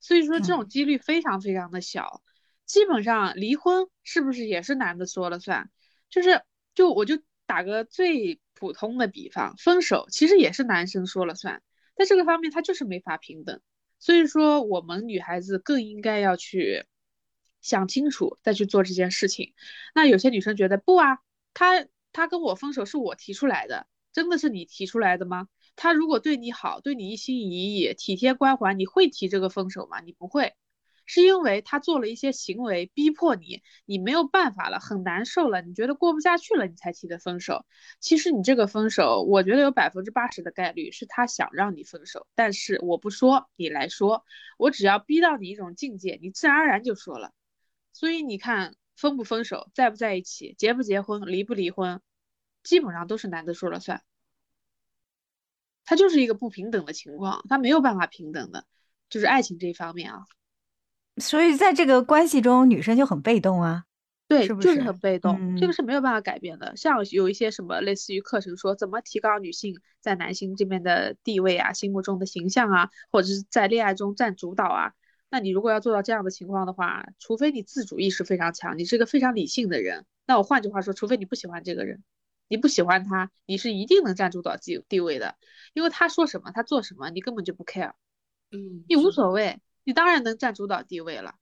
[0.00, 2.22] 所以说这种几率非常非常的小。
[2.66, 5.70] 基本上离婚是不是也是男的说了算？
[6.08, 6.42] 就是
[6.74, 11.62] 就我就打个最普通的比方，分手其实也是男生说了算。
[11.96, 13.60] 在这个方面他就是没法平等。
[13.98, 16.86] 所以说，我们女孩子更应该要去
[17.60, 19.54] 想清楚再去做这件事情。
[19.94, 21.18] 那有些女生觉得不啊，
[21.54, 25.46] 他他跟我分手是我提出来的，真的是你提出来的吗？
[25.76, 30.00] 他如果对你好，对你一心一意、体贴关怀，你会提这个分手吗？
[30.00, 30.54] 你不会。
[31.14, 37.66] 是因为他做了一些行为逼迫你，你没有办法了，很难受了，你觉得过不下去了，你才提的分手。
[38.00, 44.24] 其实你这个分手，我觉得有百分之八十的概率是他想让你分手，但是我不说，你来说，
[44.56, 47.34] 我只要逼到你一种境界，你自然而然就说了。
[47.92, 52.00] 所以你看，分不分手，在不在一起，结不结婚，离不离婚，
[52.62, 54.02] 基本上都是男的说了算。
[55.84, 58.64] 他就是一个不平等的情况，他没有办法平等的，
[59.10, 60.24] 就是爱情这一方面啊。
[61.16, 63.84] 所以在这个关系中，女生就很被动啊，
[64.28, 66.74] 对，就是很被动，这个嗯是没有办法改变的。
[66.76, 74.92] 像有一些什么类似于课程说怎么提高女性在男性这边的地位啊、心目中的形象啊，或者是在恋爱中占主导啊，
[75.30, 80.06] 那你如果要做到这样的情况的话，除非你自主意识非常强，你是个非常理性的人。
[80.26, 82.02] 那我换句话说，除非你不喜欢这个人，
[82.48, 85.36] 你不喜欢他，你是一定能占主导地地位的，
[85.74, 87.92] 因为他说什么，他做什么，你根本就不 care。
[88.50, 91.36] 嗯，你无所谓，你当然能占主导地位了。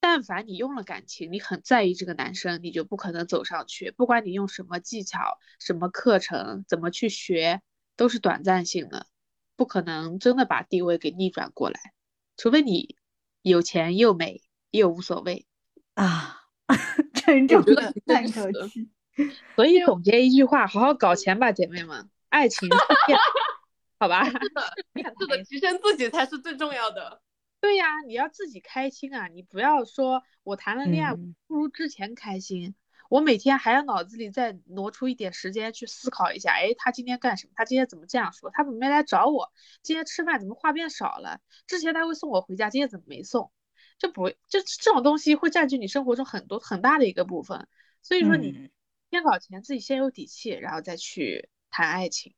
[0.00, 3.90] 但凡你用了感情，你很在意这个男生，你就不可能走上去。
[3.90, 7.62] 不管你用什么技巧、什么课程、怎么去学，
[7.96, 9.06] 都是短暂性的，
[9.56, 11.78] 不可能真的把地位给逆转过来。
[12.36, 12.96] 除非你
[13.42, 15.46] 有钱又美又无所谓。
[15.94, 16.42] 啊，
[17.14, 18.88] 沉重觉得的叹是真实口气。
[19.56, 22.76] 所以总结一句话，好好搞钱吧，姐妹们，爱情是
[23.06, 23.18] 骗
[23.98, 24.24] 好吧？
[24.24, 24.32] 是
[25.26, 27.20] 的，提升自己才是最重要的。
[27.60, 29.26] 对呀，你要自己开心啊！
[29.26, 32.76] 你不要说我谈了恋爱嗯不如之前开心，
[33.10, 37.52] 我每天还要脑子里再挪出一点时间去思考一下，哎，他今天干什么？
[37.56, 38.50] 他今天怎么这样说？
[38.50, 39.52] 他怎么没来找我？
[39.82, 41.40] 今天吃饭怎么话变少了？
[41.66, 43.50] 之前他会送我回家，今天怎么没送？
[43.98, 47.66] 这不，这这种东西会占据你生活中很多很大的一个部分。
[48.02, 48.70] 所以说，你嗯
[49.10, 52.34] 先搞钱，自己先有底气，然后再去谈爱情。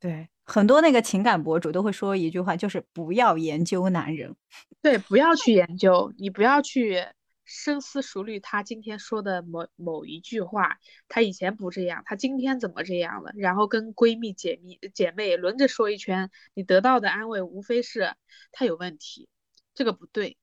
[0.00, 4.34] 对，很多那个情感博主都会说一句话，就是不要研究男人。
[4.80, 7.04] 对，不要去研究，你不要去
[7.44, 13.30] 深思熟虑他今天说的某某一句话，他以前不这样，他今天怎么这样了？
[13.36, 18.14] 然后跟闺蜜、姐妹、姐妹轮着说一圈，你得到的安慰无非是
[18.52, 19.28] 他有问题，
[19.74, 20.38] 这个不对，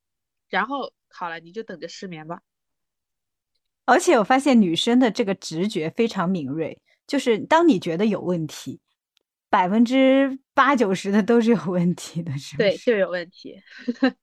[0.49, 2.41] 然后好了，你就等着失眠吧。
[3.85, 8.81] 而且我发现女生的这个直觉非常敏锐，就是当你觉得有问题，
[9.49, 13.61] 百分之八九十的都是有问题的，是不对，就有问题。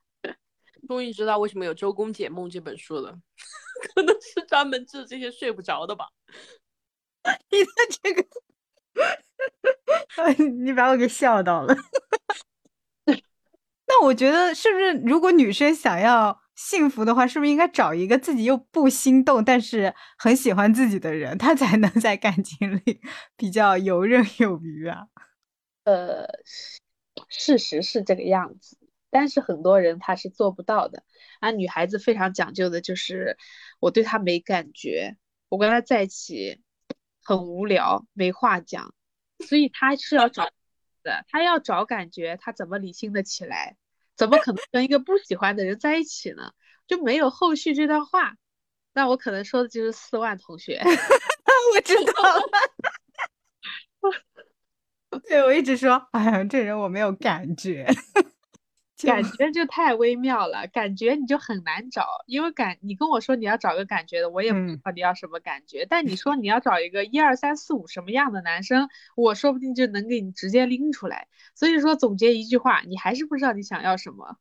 [0.87, 3.19] 终于知道为什么有《周公解梦》这本书了，
[3.95, 6.09] 可能是专门治这些睡不着的吧。
[7.51, 7.71] 你的
[8.03, 8.23] 这个，
[10.63, 11.75] 你把我给笑到了。
[13.87, 23.01] 那我觉得是不是，如果女生想要幸福的话，是不是应该找一个自己又不心动，但是很喜欢自己的人，他才能在感情里
[23.37, 25.09] 比较游刃有余啊？
[25.85, 26.27] 呃，
[27.29, 28.79] 事实是这个样子，
[29.11, 31.03] 但是很多人他是做不到的。
[31.41, 33.37] 啊，女孩子非常讲究的就是，
[33.81, 35.17] 我对他没感觉，
[35.49, 36.63] 我跟他在一起
[37.23, 38.95] 很无聊，没话讲，
[39.47, 40.45] 所以他是要找
[41.03, 43.77] 的，他要找感觉，他怎么理性的起来？
[44.17, 46.53] 怎么可能跟一个不喜欢的人在一起呢？
[46.87, 48.35] 就没有后续这段话。
[48.93, 50.81] 那我可能说的就是四万同学。
[51.75, 52.43] 我知道了。
[55.29, 58.23] 对，我一直说，哎呀，这人我没有感觉，就
[59.05, 65.87] 感觉就太微妙了，感觉你就很难找，因为感你跟我说你要找个感觉的，我也不知嗯道你要什么感觉。
[65.89, 71.29] 但你说你要找一个一二三四五什么样的男生，我说不定就能给你直接拎出来。
[71.55, 74.37] 所以说总结一句话，你还是不知道你想要什么。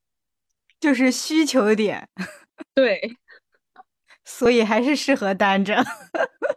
[0.79, 2.09] 就是需求点，
[2.75, 3.17] 对，
[4.25, 5.81] 所以还是适合单着。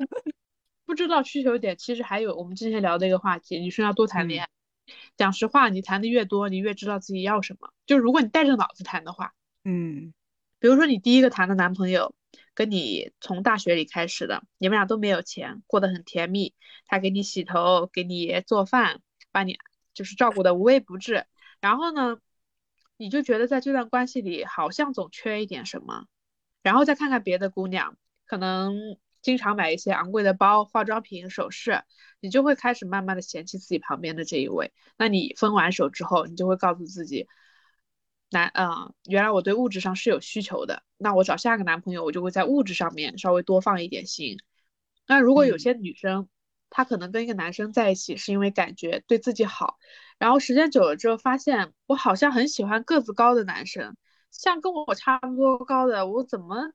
[0.84, 4.55] 不知道需求点，其实还有我们之前聊的一个话题，女生要多谈恋嗯爱。
[5.16, 7.72] 讲实话，你谈的越多，你越知道自己要什么。
[7.86, 9.34] 就如果你带着脑子谈的话，
[9.64, 10.12] 嗯
[10.58, 12.14] 比如说你第一个谈的男朋友，
[12.54, 16.54] 跟你从大学里开始的，你们俩都没有钱，过得很甜蜜，
[16.86, 19.58] 他给你洗头，给你做饭，把你
[19.92, 21.26] 就是照顾的无微不至。
[21.60, 22.18] 然后呢，
[22.96, 26.06] 你就觉得在这段关系里好像总缺一点什么，
[26.62, 28.96] 然后再看看别的姑娘，可能
[29.26, 31.82] 经常买一些昂贵的包、化妆品、首饰，
[32.20, 34.72] 你就会开始慢慢的嫌弃自己旁边的这一位。
[34.96, 37.26] 那你分完手之后，你就会告诉自己，
[38.30, 44.38] 男，嗯，原来我对物质上是有需求的，那我找下个男朋友，我就会在物质上面稍微多放一点心。
[45.08, 46.28] 那如果有嗯些女生，
[46.70, 49.76] 她可能跟一个男生在一起是因为感觉对自己好，
[50.20, 53.96] 然后时间久了之后，发现我好像很喜欢个子高的男生，
[54.30, 56.72] 像跟我差不多高的，我怎么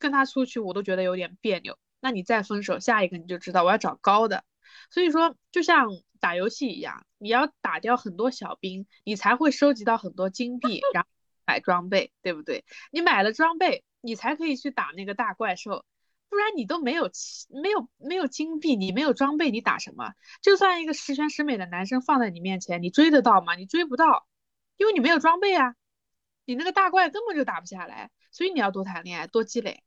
[0.00, 1.78] 跟他出去我都觉得有点别扭。
[2.02, 4.44] 那你再分手，下一个你就知道我要找高的。
[4.90, 5.86] 所以说，就像
[6.18, 11.08] 打游戏一样，你要打掉很多小兵，你才会收集到很多金币，然后
[11.46, 12.64] 买装备，对不对？
[12.90, 15.84] 你买了装备，你才可以去打那个大怪兽。
[16.28, 17.10] 不然你都没有
[17.50, 20.14] 没有没有金币，你没有装备，你打什么？
[20.40, 23.54] 就算一个十全十美的男生放在你面前，你追得到吗？
[23.54, 24.26] 你追不到，
[24.76, 25.76] 因为你没有装备啊。
[26.44, 29.84] 你那个大怪根本就打不下来，所以你要多谈恋爱，多积累。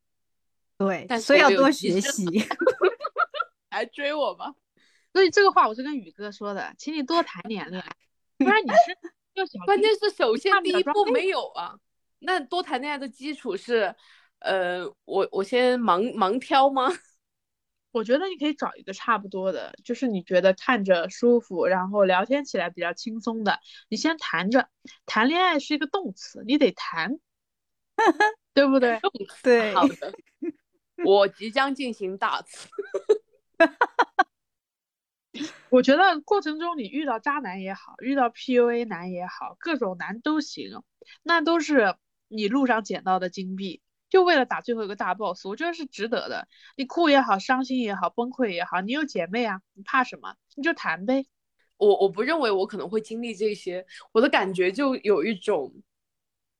[0.78, 2.24] 对，所以要多学习。
[3.70, 4.52] 来追我吧。
[5.12, 7.96] 所以这个话我是跟宇哥说的，请你多谈点恋爱，
[8.38, 8.98] 不然你是
[9.34, 9.58] 要小。
[9.64, 11.74] 关键是首先第一步没有啊。
[12.18, 13.94] 那多谈恋爱的基础是。
[14.40, 16.92] 呃，我我先盲盲挑吗？
[17.90, 23.58] 我觉得你可以找一个差不多的，就是你觉得看着舒服，然后聊天起来比较轻松的，
[23.88, 24.68] 你先谈着。
[25.06, 27.18] 谈恋爱是一个动词，你得谈，
[28.52, 29.00] 对不对？
[29.42, 30.12] 对，好的。
[31.04, 32.68] 我即将进行大词。
[35.68, 40.82] 我觉得过程中你遇到渣男也好，遇到 PUA 男也好，各种男都行，
[41.22, 41.96] 那都是
[42.28, 43.82] 你路上捡到的金币。
[44.08, 46.46] 就为了打最后一个大 boss，我觉得是值得的。
[46.76, 50.36] 你哭也好，伤心也好，崩溃也好，你有姐妹啊，你怕什么？
[50.54, 51.26] 你就谈呗。
[51.76, 55.74] 我我不认为我可能会经历这些，我的感觉就有一种，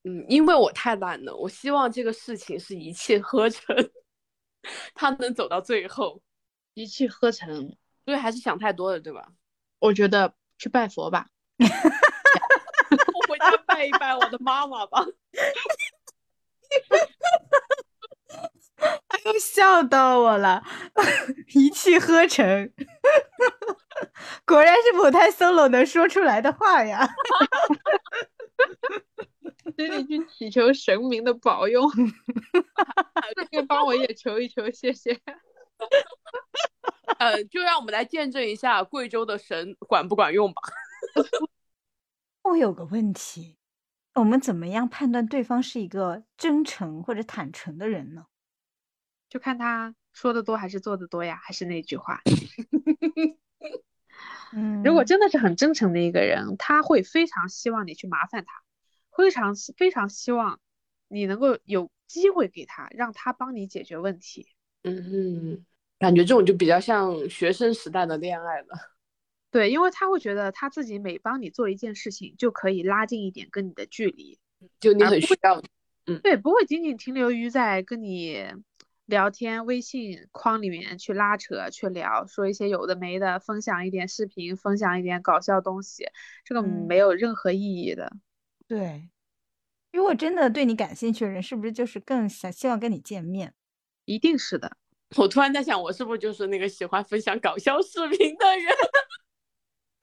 [0.02, 1.34] 嗯，因为我太懒了。
[1.34, 3.74] 我希望这个事情是一气呵成，
[4.94, 6.22] 他能走到最后，
[6.74, 7.76] 一气呵成。
[8.04, 9.26] 所以还是想太多了，对吧？
[9.80, 11.26] 我觉得去拜佛吧，
[11.58, 15.04] 我回家拜一拜我的妈妈吧。
[18.78, 20.62] 哎呦，笑到我了！
[21.54, 22.72] 一气呵成，
[24.46, 27.08] 果然是母胎 solo 能说出来的话呀！
[29.76, 35.20] 这里去祈求神明的保佑，顺 便帮我也求一求，谢谢。
[37.18, 40.62] 呃，就让我们来见证一下贵州的神管不管用吧。
[42.42, 43.58] 我有个问题。
[44.14, 48.24] 我们怎么样判断对方是一个真诚或者坦诚的人呢？
[49.28, 51.38] 就看他说的多还是做的多呀？
[51.42, 52.22] 还是那句话，
[54.52, 58.62] 嗯，如果真的是很真诚的一个人，他会非常希望你去麻烦他，
[59.16, 60.60] 非常非常希望
[61.08, 64.48] 你能够有机会给他，让他帮你解决问题。
[64.84, 65.64] 嗯，
[65.98, 68.68] 感觉这种就比较像学生时代的恋爱了。
[69.50, 74.38] 对，因为他会觉得他自己每帮你做一件事情，就可以拉近一点跟你的距离，
[74.78, 75.62] 就你很需要，
[76.06, 78.44] 嗯，对，不会仅仅停留于在跟你
[79.06, 86.06] 聊天微信框里面去拉扯、去聊，说一些有的没的，分享一点视频，分享一点搞笑东西，
[86.44, 88.12] 这个没有任何意义的。
[88.68, 89.10] 对，
[89.92, 93.54] 如果真的对你感兴趣的人，是不是就是更想希望跟你见面？
[94.04, 94.76] 一定是的。
[95.16, 98.74] 我突然在想，我是不是就是那个喜欢分享搞笑视频的人？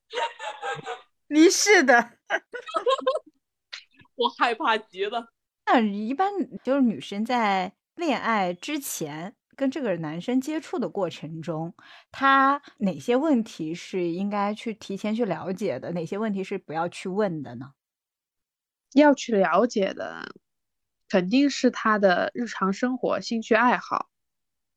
[1.28, 2.18] 你是的，
[4.16, 5.34] 我害怕极了。
[5.66, 6.32] 那一般
[6.64, 11.74] 就是女生在恋爱之前跟这个男生接触的过程中，
[12.11, 15.91] 他哪些问题是应该去提前去了解的？
[15.91, 17.74] 哪些问题是不要去问的呢？
[18.94, 20.34] 要去了解的，
[21.10, 24.10] 肯定是他的日常生活、兴趣爱好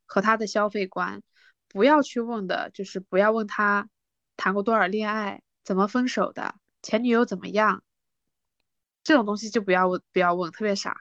[0.06, 1.22] 和他的消费观。
[1.68, 3.88] 不要去问的，就是不要问他。
[4.36, 5.42] 谈过多少恋爱？
[5.64, 6.56] 怎么分手的？
[6.82, 7.82] 前女友怎么样？
[9.02, 10.96] 这种东西就不要问，不要问，特别傻。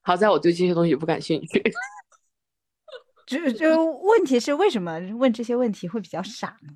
[0.00, 1.62] 好在我对这些东西不感兴趣。
[3.26, 6.72] 就就问题是为什么问这些问题会比较傻呢？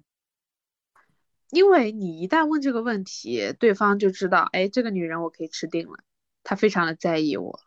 [1.53, 5.98] 因为你一旦问这个问题，对方就知道，哎，这个女人我可以吃定了，
[6.42, 7.61] 她非常的在意我。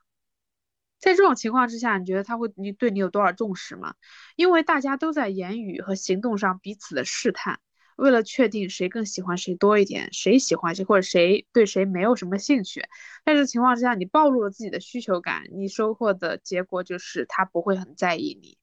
[0.97, 3.93] 在这种情况之下，你觉得他会你对你有多少重视吗？
[4.35, 7.59] 因为大家都在言语和行动上彼此的试探，
[7.95, 12.83] 为了确定谁更喜欢谁多一点，谁喜欢谁或者谁对谁没有什么兴趣。
[13.23, 18.57] 在这情况之下，你暴露了自己的需求感，你收获的结果就是他不会很在意你。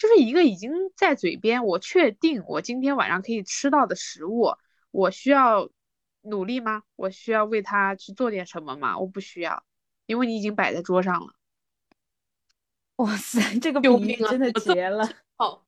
[0.00, 4.54] 就是一个已经在嘴边，我确定我今天晚上可以吃到的食物，
[4.90, 5.68] 我需要
[6.22, 6.84] 努力吗？
[6.96, 8.98] 我需要为他去做点什么吗？
[8.98, 9.62] 我不需要，
[10.06, 11.34] 因为你已经摆在桌上了。
[12.96, 15.06] 哇塞，这个比喻真的绝了！
[15.36, 15.62] 哦，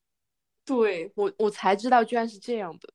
[0.65, 2.91] 对我我才知道居然是这样的。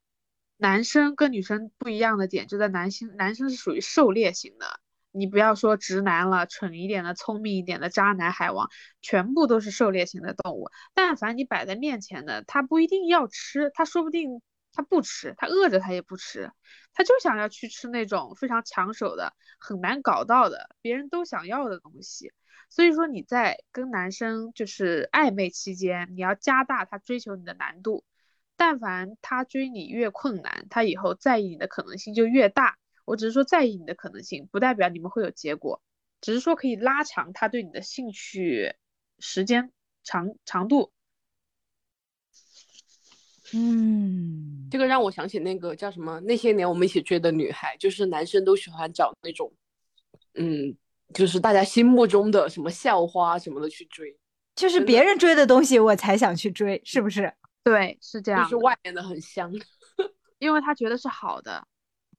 [0.57, 4.81] 男生跟女生不一样的点就在男性，男生是属于狩猎型的。
[5.19, 8.69] 你不要说直男了，蠢一点的、聪明一点的渣男海王，
[9.03, 10.71] 全部都是狩猎型的动物。
[10.95, 14.41] 但凡你摆在面前的，他不一定要吃，他说不定
[14.73, 16.53] 他不吃，他饿着他也不吃，
[16.95, 22.33] 他就想要去吃那种非常抢手的、很难搞到的、别人都想要的东西。
[22.71, 28.05] 所以说你在跟男生就是暧昧期间，你要加大他追求你的难度。
[28.57, 32.77] 但凡他追你越困难，他以后在意你的可能性就越大。
[33.09, 35.81] 我只是说在意你的可能性，不代表你们会有结果，
[36.21, 38.75] 只是说可以拉长他对你的兴趣
[39.19, 39.73] 时间
[40.05, 40.93] 长长度。
[43.55, 46.21] 嗯，这个让我想起那个叫什么？
[46.21, 49.51] 那些年我们一起追的女孩，就是男生都喜欢找那种，
[50.35, 50.77] 嗯，
[51.15, 54.15] 就是大家心目中的什么校花什么的去追，
[54.55, 57.33] 就是别人追的东西我才想去追，是不是？
[57.65, 58.43] 对，是这样。
[58.43, 59.51] 就是外面的很香，
[60.39, 61.67] 因为他觉得是好的，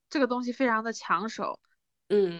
[0.09, 1.59] 这个东西非常的抢手。
[2.09, 2.39] 嗯，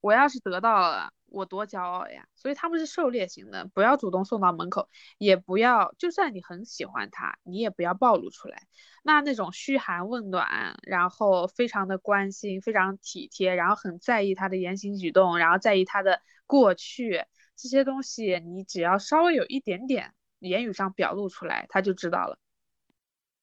[0.00, 1.12] 我要是得到了。
[1.26, 2.28] 我多骄傲呀！
[2.36, 4.88] 所以他们是狩猎型的，不要主动送到门口，
[5.18, 8.68] 也不要，就算你很喜欢他，你也不要暴露出来。
[9.02, 17.24] 那那种嘘寒问暖，然后非常的关心，非常体贴，然后很在意他的言行举动，然后在意他的过去
[17.56, 22.38] 这些东西，你只要稍微有一点点言语上表露出来，他就知道了。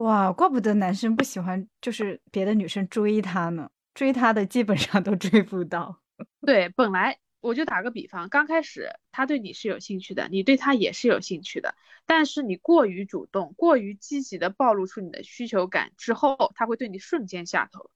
[0.01, 6.01] 哇，怪不得男生不喜欢，就是别的女生追他呢，追他的基本上都追不到。
[6.45, 7.17] 对，本来。
[7.41, 11.73] 我就打个比方，刚开始他对你是有兴趣的，你对他也是有兴趣的，
[12.05, 17.89] 但是你过于主动、过于积极的暴露出你的需求感之后，他会对你瞬间下头，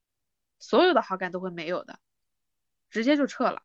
[0.58, 2.00] 所有的好感都会没有的，
[2.90, 3.62] 直接就撤了。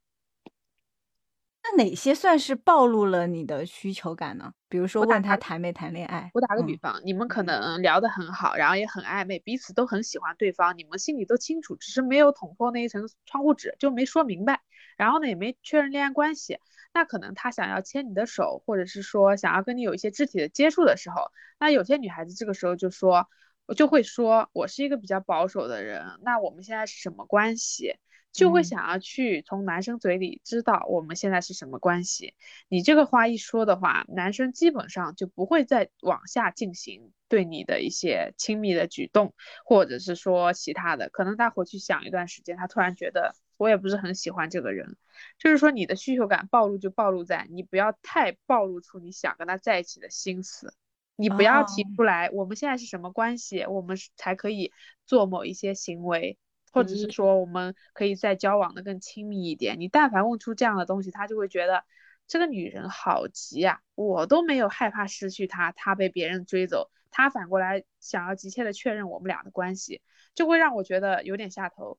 [1.77, 4.51] 那哪些算是暴露了你的需求感呢？
[4.67, 6.29] 比如说问他谈没谈恋爱。
[6.33, 14.61] 我打个比方，你们可能聊得很好，然后也很暧昧，彼此都很喜欢对方，你们心里都清楚，只是没有捅破那一层窗户纸，就没说明白。
[14.97, 16.59] 然后呢，也没确认恋爱关系。
[16.93, 23.27] 那可能他想要牵你的手，或者是说想要跟你有一些肢体的接触的时候，那有些女孩子这个时候就说，
[23.75, 27.95] 就会说我是一个比较保守的人，那我们现在是什么关系？
[28.31, 32.33] 就会想要去从男生嘴里知道我们现在是什么关系。
[32.69, 39.33] 你这个话一说的话，男生基本上就不会再往下进行对你的一些亲密的举动，
[39.65, 41.09] 或者是说其他的。
[41.09, 44.95] 可能他回去想一段时间，他突然觉得我也不是很喜欢这个人。
[45.37, 50.73] 就是说你的需求感暴露就暴露在你不要太暴露出你想跟他在一起的心思，
[51.17, 54.71] 你不要提出来我们现在是什么关系，我们才可以
[55.05, 56.37] 做某一些行为。
[56.71, 59.79] 或者是说，我们可以再交往的更亲密一点。
[59.79, 61.83] 你但凡问出这样的东西，他就会觉得
[62.27, 63.79] 这个女人好急啊！
[63.95, 70.01] 我都没有害怕失去她，她被别人追走，她反过来想要急切的确认我们俩的关系，
[70.33, 71.97] 就会让我觉得有点下头。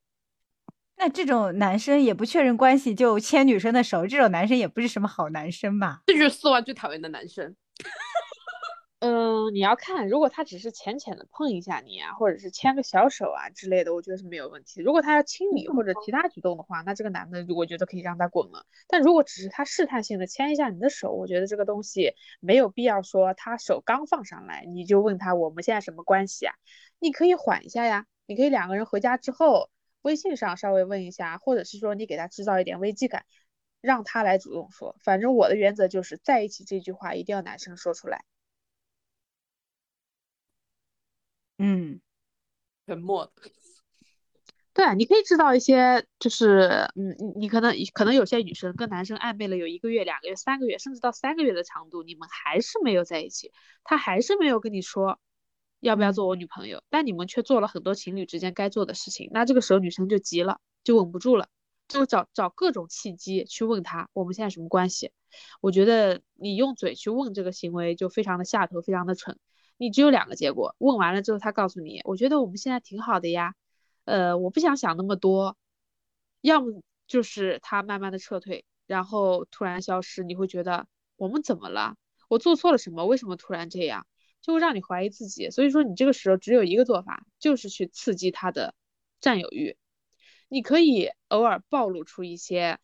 [0.95, 6.01] 那这种男生也不确认关系就牵女生的手，这种男生也不是什么好男生吧？
[6.07, 7.55] 这就是四万最讨厌的男生。
[9.05, 14.79] 嗯，你要看，如果他只是浅浅的碰一下你啊，或者是牵个小手啊之类的，我觉得是没有问题。
[14.81, 18.65] 如果他要亲你或者其他举动的话，那这个男的我觉得可以让他滚了。
[18.87, 26.55] 但如果只是他试探性的牵一下你的手，我觉得这个东西没有必要说他手刚放上来你就问他我们现在什么关系啊？
[26.99, 29.69] 你可以缓一下呀，你可以两个人回家之后
[30.03, 33.25] 微信上稍微问一下，或者是说你给他制造一点危机感，
[33.81, 34.95] 让他来主动说。
[35.03, 38.23] 反正我的原则就是在一起这句话一定要男生说出来。
[41.57, 42.01] 嗯，
[42.87, 43.31] 沉默。
[44.73, 53.51] 对啊，你可以知道一些，就是嗯，你你可能可能有些女生跟男生暧昧了有一个月、两个月、三个月，甚至到三个月的长度，你们还是没有在一起，
[53.83, 55.19] 他还是没有跟你说
[55.79, 61.49] 要不要做我女朋友，但你们却做了很多情侣之间该做的事情，那这个时候女生就急了，就稳不住了，
[61.87, 65.11] 就找找各种契机去问他我们现在什么关系。
[65.61, 69.37] 我觉得你用嘴去问这个行为就非常的下头，非常的蠢。
[69.77, 73.55] 你只有两个结果，问完了之后，他告诉你，我觉得我们现在挺好的呀，
[74.05, 75.57] 呃，我不想想那么多，
[76.41, 81.95] 要么就是他慢慢的撤退，然后突然消失，你会觉得我们怎么了？
[82.29, 83.05] 我做错了什么？
[83.05, 84.07] 为什么突然这样？
[84.41, 85.49] 就会让你怀疑自己。
[85.49, 88.75] 所以说，你这个时候只有一个做法，就是去刺激他的
[89.21, 89.77] 占有欲。
[90.49, 92.79] 你可以偶尔暴露出一些，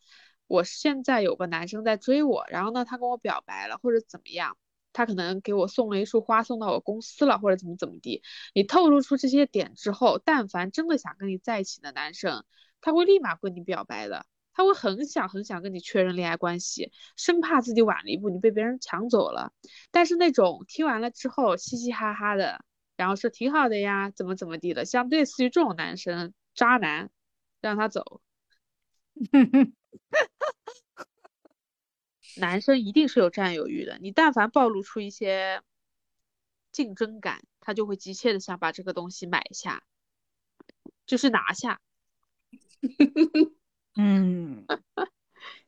[0.46, 4.56] 我现在有个男生在追我，然后呢，他跟我表白了，或者怎么样。
[4.92, 8.22] 他可能给我送了一束花，送到我公司了，或者怎么怎么地。
[8.54, 12.44] 你透露出这些点之后，但凡真的想跟你在一起的男生，
[12.80, 14.26] 他会立马跟你表白的。
[14.52, 19.52] 他会很想很想跟你确认恋爱关系，生怕自己晚了一步，你被别人抢走了。
[19.92, 22.64] 但是那种听完了之后嘻嘻哈哈的，
[22.96, 27.10] 然后说挺好的呀，怎么怎么地的，像类似于这种男生，渣男，
[27.60, 28.20] 让他走。
[32.36, 35.62] 男生一定是有占有欲的，你但凡暴露出一些
[36.72, 39.82] 竞争感，他就会急切的想把这个东西买下，
[41.06, 41.80] 就是拿下。
[43.96, 44.64] 嗯，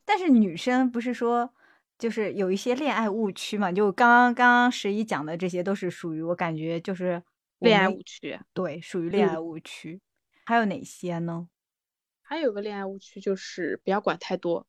[0.05, 1.53] 但是女生不是说
[1.99, 3.71] 就是有一些恋爱误区嘛？
[3.71, 7.21] 就刚刚刚刚十一讲的这些都是属于我感觉就是
[7.59, 8.39] 恋爱误区。
[8.53, 10.01] 对，属于恋嗯爱误区。
[10.45, 11.47] 还有哪些呢？
[12.21, 14.65] 还有个恋爱误区就是不要管太多。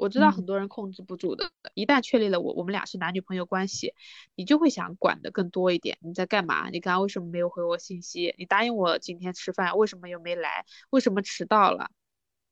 [0.00, 3.94] 我知道嗯很多人控制不住的，一旦确立了我我们俩是男女朋友关系，
[4.34, 5.98] 你就会想管的更多一点。
[6.00, 6.70] 你在干嘛？
[6.70, 8.34] 你刚刚为什么没有回我信息？
[8.38, 10.64] 你答应我今天吃饭，为什么又没来？
[10.88, 11.90] 为什么迟到了？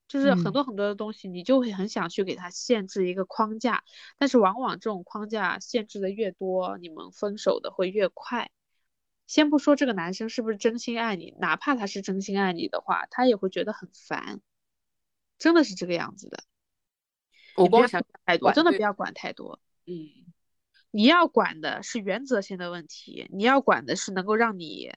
[0.09, 3.82] 就是很嗯多很多的东西，你就会很想去给他限制一个框架，
[4.18, 8.51] 但是往往这种框架限制的越多，你们分手的会越快。
[9.26, 14.40] 先不说这个男生是不是真心爱你，哪怕他是真心爱你的话，他也会觉得很烦，
[15.38, 16.44] 真的是这个样子的。
[17.64, 19.61] 你不要我光想太多，我真的不要管太多。
[19.86, 20.09] 嗯，
[20.90, 24.92] 你要管的是原则性的问题，你要管的是能够让你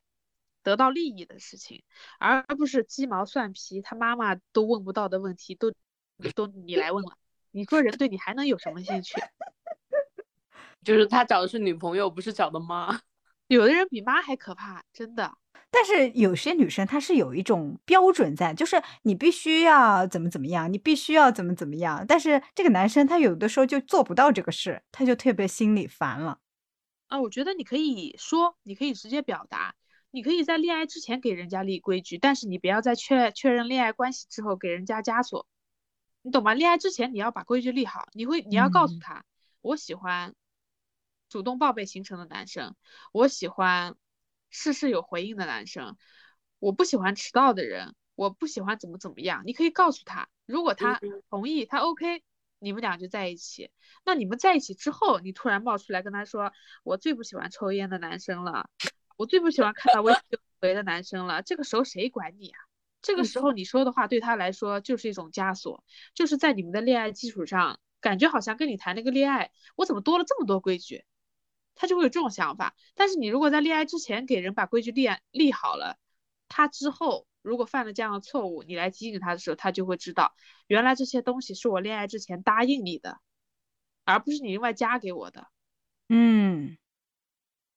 [0.64, 1.84] 得到利益的事情，
[2.20, 5.74] 而不是鸡毛蒜皮他妈妈都问不到的问题，都
[6.36, 7.18] 都你来问了。
[7.52, 9.20] 你说人对你还能有什么兴趣？
[10.84, 13.02] 就是他找的是女朋友，不是找的妈。
[13.48, 15.38] 有的人比妈还可怕，真的。
[15.72, 22.06] 但是有些女生她是有一种标准在，就是你必须要怎么怎么样，你必须要怎么怎么样。
[22.06, 26.40] 但是这个男生他有的时候就做不到这个事，他就特别心里烦了。
[27.08, 29.76] 啊，我觉得你可以说，你可以直接表达，
[30.12, 35.48] 你可以在恋爱之前给人家立规矩，但是你不要在确确认恋爱关系之后给人家枷锁，
[36.22, 36.54] 你懂吗？
[36.54, 39.26] 恋爱之前你要把规矩立好，你会你要告诉嗯他，
[39.62, 40.36] 我喜欢
[41.30, 42.76] 主动报备行程的男生，
[43.12, 43.96] 我喜欢
[44.52, 45.98] 事事有回应的男生，
[46.60, 52.22] 我不喜欢迟到的人，我不喜欢怎么怎么样，你可以告诉他，如果他嗯同意，他 OK，
[52.60, 53.72] 你们俩就在一起。
[54.06, 56.52] 那你们在一起之后，你突然冒出来跟他说，
[56.84, 58.70] 我最不喜欢抽烟的男生了，
[59.18, 62.60] 我最不喜欢看到微信有回的男生了，这个时候谁管你啊？
[63.02, 65.84] 这个时候你说的话对他来说就是一种枷锁，
[66.14, 71.04] 就是在你们的恋爱基础上，感觉好像跟你谈了个恋爱，我怎么多了这么多规矩？
[71.76, 72.76] 他就会有这种想法。
[72.96, 75.98] 但是你如果在恋爱之前给人把规矩立立好了，
[76.48, 80.34] 他之后如果犯了这样的错误，你来提醒他的时候，他就会知道，
[80.68, 83.20] 原来这些东西是我恋爱之前答应你的，
[84.06, 85.48] 而不是你另外加给我的。
[86.10, 86.78] 嗯，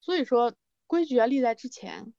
[0.00, 0.54] 所以说，
[0.86, 2.12] 规矩要立在之前。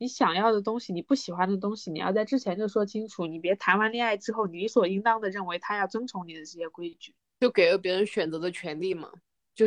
[0.00, 3.26] 你想要的东西，你不喜欢的东西，你要在之前就说清楚。
[3.26, 7.16] 你别谈完恋爱之后，你理所应当的认为他要遵从你的这些规矩。
[7.40, 9.10] 就给了别人选择的权利嘛，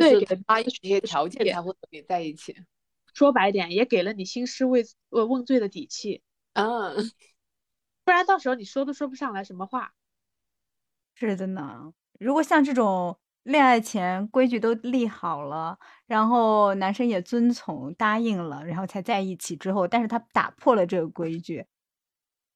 [0.00, 2.56] 是给他有这些条件也才会和你在一起。
[3.12, 6.22] 说白点，也给了你兴师问呃问罪的底气，
[6.54, 6.96] 嗯，
[8.04, 9.92] 不然到时候你说都说不上来什么话。
[11.14, 11.92] 是的呢。
[12.18, 21.66] 如果像这种恋爱前规矩都立好了，然后男生也遵从答应了，然后才在一起之后，但是他打破了这个规矩，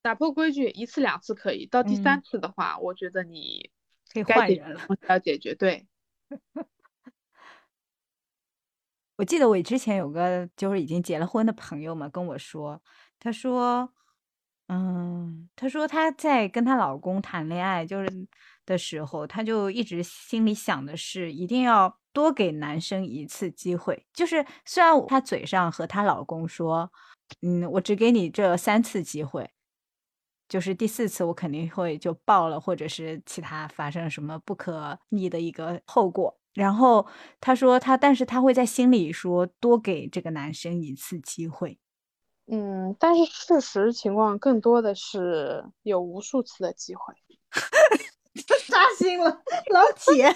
[0.00, 3.70] 打破规矩一次两次可以，到第三嗯次的话，我觉得你
[4.10, 4.80] 可以换人了。
[5.08, 5.54] 要解决。
[5.54, 5.86] 对，
[9.16, 12.82] 我记得我之前有个就是已经结了婚的朋友嘛，跟我说，
[13.18, 13.90] 她说，
[14.68, 18.08] 嗯，她说她在跟她老公谈恋爱就是
[18.66, 24.06] 的时候，她就一直心里想的是一定要多给男生一次机会。
[24.12, 26.90] 就是虽然她嘴上和她老公说，
[27.40, 29.50] 嗯，我只给你这三次机会，
[30.48, 36.38] 就是第四次我肯定会就爆了，或者是其他发生什么不可逆的一个后果。
[36.56, 37.06] 然后
[37.38, 41.78] 他说他，但是他会在心里说多给这个男生一次机会。
[42.46, 47.14] 嗯，但是事实情况更多的是有无数次的机会。
[48.68, 50.34] 扎心了，老铁。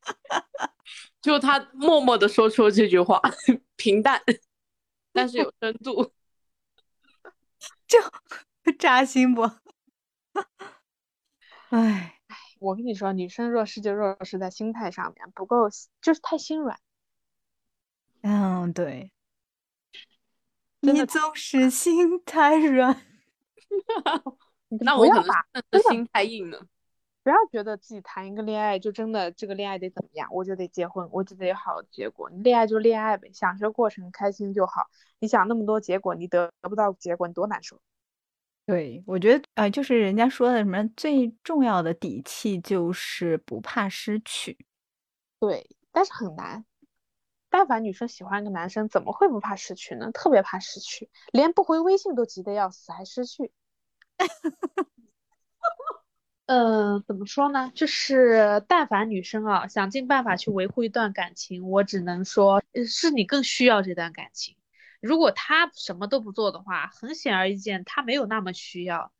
[1.20, 3.20] 就他默默的说出了这句话，
[3.76, 4.22] 平淡，
[5.12, 6.12] 但是有深度。
[7.86, 7.98] 就
[8.78, 9.50] 扎心不？
[11.70, 12.21] 唉，
[12.62, 15.68] 我跟你说，女生弱势就弱势在心态上面，不够
[16.00, 16.78] 就是太心软。
[18.22, 19.10] 嗯，对，
[20.80, 23.02] 你总是心太软。
[24.80, 25.34] 那我可能不要
[25.82, 26.66] 把心太硬了。
[27.24, 32.28] 不要觉得自己谈一个恋爱就真的这个恋爱得怎么样，我就得结婚，我就得有好的结果。
[32.30, 34.88] 你恋爱就恋爱呗，享受过程，开心就好。
[35.20, 37.80] 你想那么多结果，你得得不到结果，你多难受。
[38.66, 44.56] 对，我觉得呃，就是人家说的什么最重要的底气就是不怕失去。
[45.40, 46.64] 对，但是很难。
[47.50, 50.10] 但凡女生喜欢一个男生，怎么会不怕失去呢？
[50.12, 53.52] 特别怕失去，连不回微信都急得要死，还失去。
[56.46, 57.72] 呃，怎么说呢？
[57.74, 64.56] 就是但凡女生啊，想尽办法去维护一段感情，我只能说，呃是你更需要这段感情。
[65.02, 69.12] 如果他什么都不做的话，很显而易见，他没有那么需要。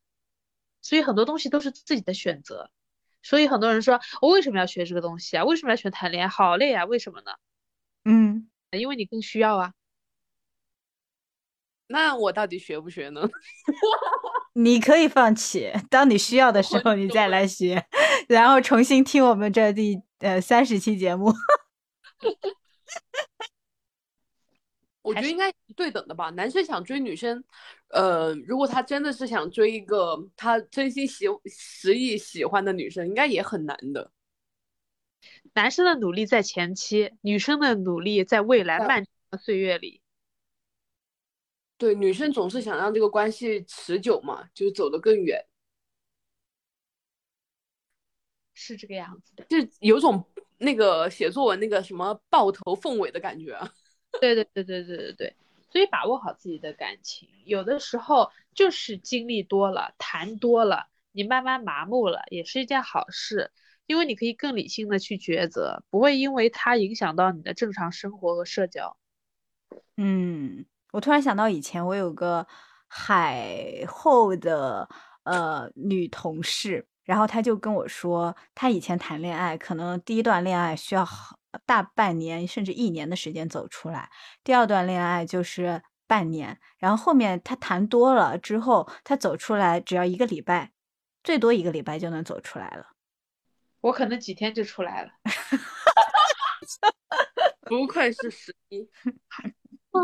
[0.81, 2.71] 所以很多东西都是自己的选择。
[3.23, 5.45] 所以很多人说，我为什么要学这个东西啊？
[5.45, 6.29] 为什么要学谈恋爱？
[6.29, 6.85] 好累啊！
[6.85, 7.33] 为什么呢？
[8.05, 9.75] 嗯，因为你更需要啊。
[11.89, 13.29] 那我到底学不学呢？
[14.55, 17.85] 你可以放弃，当你需要的时候你再来学，
[18.29, 21.33] 然后重新听我们这第呃三十期节目。
[25.03, 26.31] 我觉得应该是对等的吧。
[26.31, 27.43] 男生想追女生，
[27.89, 34.13] 呃，如果他真的是想追一个他真心喜实意喜欢的女生，应该也很难的。
[35.55, 40.01] 男生的努力在前期，女生的努力在未来漫长的岁月里。
[41.77, 45.45] 对，女生总是想让这个关系持久嘛，就是走得更远，
[48.55, 49.45] 是这个样子的。
[49.47, 50.25] 就有种
[50.59, 53.73] 那个写作文那个什么抱头凤尾的感觉啊。
[54.21, 55.37] 对对对对对对对，
[55.71, 63.51] 所以把握好自己的感情，有的时候就是经历多了，谈多了，你慢慢麻木了，也是一件好事，
[63.87, 68.97] 因为你可以更理性的去抉择，不会因为它影响到你的正常生活和社交。
[69.97, 72.47] 嗯，我突然想到以前我有个
[72.87, 74.89] 海后的
[75.25, 81.37] 呃女同事，然后他就跟我说，他以前谈恋爱，可能第一段恋爱需要好
[81.67, 84.11] 大半年甚至一年的时间走出来，
[84.45, 90.73] 第二段恋爱就是半年，然后后面他谈多了之后，他走出来只要一个礼拜，
[91.25, 92.87] 最多一个礼拜就能走出来了。
[93.81, 95.11] 我可能几天就出来了。
[97.63, 98.89] 不愧是十一，
[99.91, 100.01] 啊，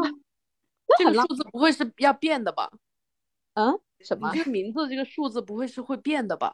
[0.99, 2.71] 这个数字不会是要变的吧？
[3.55, 4.33] 嗯，什你么？
[4.35, 6.53] 这个名字这个数字不会是会变的吧？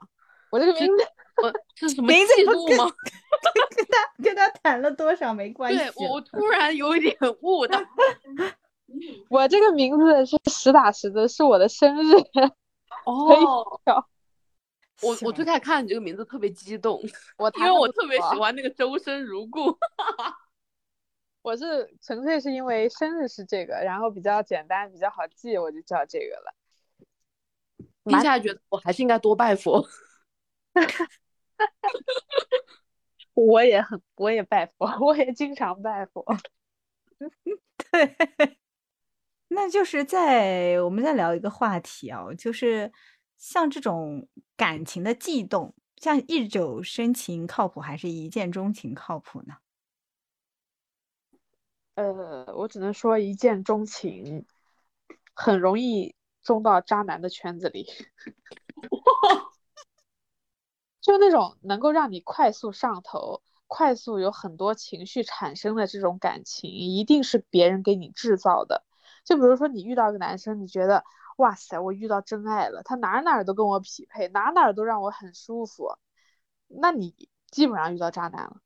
[0.54, 1.04] 我这个名字，
[1.42, 2.44] 我这是什么名字
[2.76, 2.84] 吗？
[3.74, 7.76] 跟他跟他谈了多少没关系对我，我突然有一点悟到。
[9.28, 12.14] 我这个名字是实打实的，是我的生日。
[13.04, 14.08] 哦，笑
[15.02, 17.02] 我我笑最开始看你这个名字特别激动，
[17.36, 19.76] 我 因为我特别喜，欢那个周生如故。
[21.42, 26.54] 我是纯粹是因为生日是这个，然后比较简单，比较好记，我就叫这个了。
[28.04, 29.84] 听下来觉得我还是应该多拜佛。
[33.34, 36.24] 我也很，我也拜佛， 我也经常拜佛。
[37.90, 38.16] 对，
[39.48, 42.92] 那就是在我们再聊一个话题啊，就是
[43.36, 49.56] 像这种感情的悸动，像日久生情靠谱还是一见钟情靠谱呢？
[51.94, 54.44] 呃，我只能说一见钟情，
[55.32, 57.86] 很容易中到渣男的圈子里。
[61.04, 68.82] 就那种能够让你快速上头、快速有很多情绪产生的这种感情，一定是别人给你制造的。
[69.22, 71.04] 就比如说你遇到一个男生，你觉得
[71.36, 75.90] 哇塞，我遇到真爱了，他哪哪都跟我匹配，哪哪都让我很舒服，
[76.68, 77.14] 那你
[77.50, 78.56] 基本上遇到渣男了。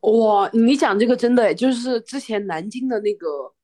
[0.00, 3.54] 哇，你讲这个真的，就是之前南京的那个，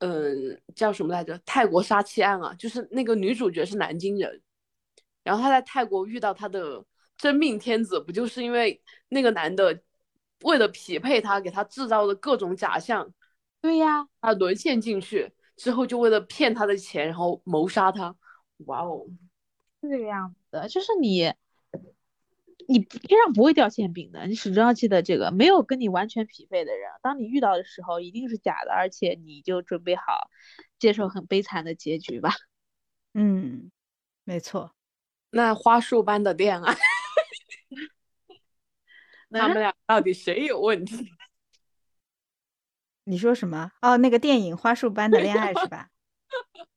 [0.00, 1.40] 嗯，叫什么来着？
[1.46, 4.42] 泰国杀妻案啊，就是那个女主角是南京人，
[5.24, 6.84] 然后他在泰国遇到他的
[7.16, 9.82] 真命天子，不就是因为那个男的
[10.42, 13.12] 为了匹配他，给他制造了各种假象，
[13.60, 18.14] 对呀，他沦陷进去之后，就为了骗他的钱，然后谋杀他。
[18.66, 19.06] 哇哦，
[19.80, 21.32] 是这个样子的，就是你，
[22.68, 30.02] 你天上不会掉馅饼的，你始终要记得这个，没有跟你完全匹配的人，当你遇到的时候，一定是假的，而且你就准备好
[30.78, 32.34] 接受很悲惨的结局吧。
[33.14, 33.70] 嗯，
[34.24, 34.73] 没错。
[35.34, 36.74] 那花束般的恋爱，
[39.30, 41.10] 他们嗯俩到底谁有问题？
[43.04, 43.70] 你说什么？
[43.82, 45.90] 哦，那个电影《花束般的恋爱》是吧？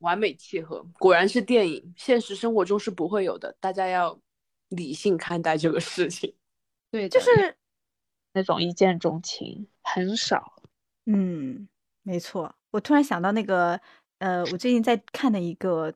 [0.00, 3.56] 完美契合，果然是电影，现实生活中是不会有的。
[3.60, 4.20] 大家要
[4.68, 6.34] 理性看待这个事情。
[6.90, 7.56] 对，就是
[8.32, 10.62] 那种一见钟情很少。
[11.06, 11.66] 嗯，
[12.02, 12.54] 没错。
[12.72, 13.80] 我突然想到那个，
[14.18, 15.94] 呃，我最近在看的一个，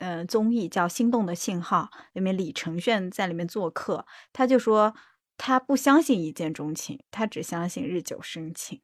[0.00, 4.94] 呃，综艺叫《心动的信号》，里面李承铉在里面做客，他就说
[5.36, 8.80] 他不相信一见钟情，他只相信日久生情。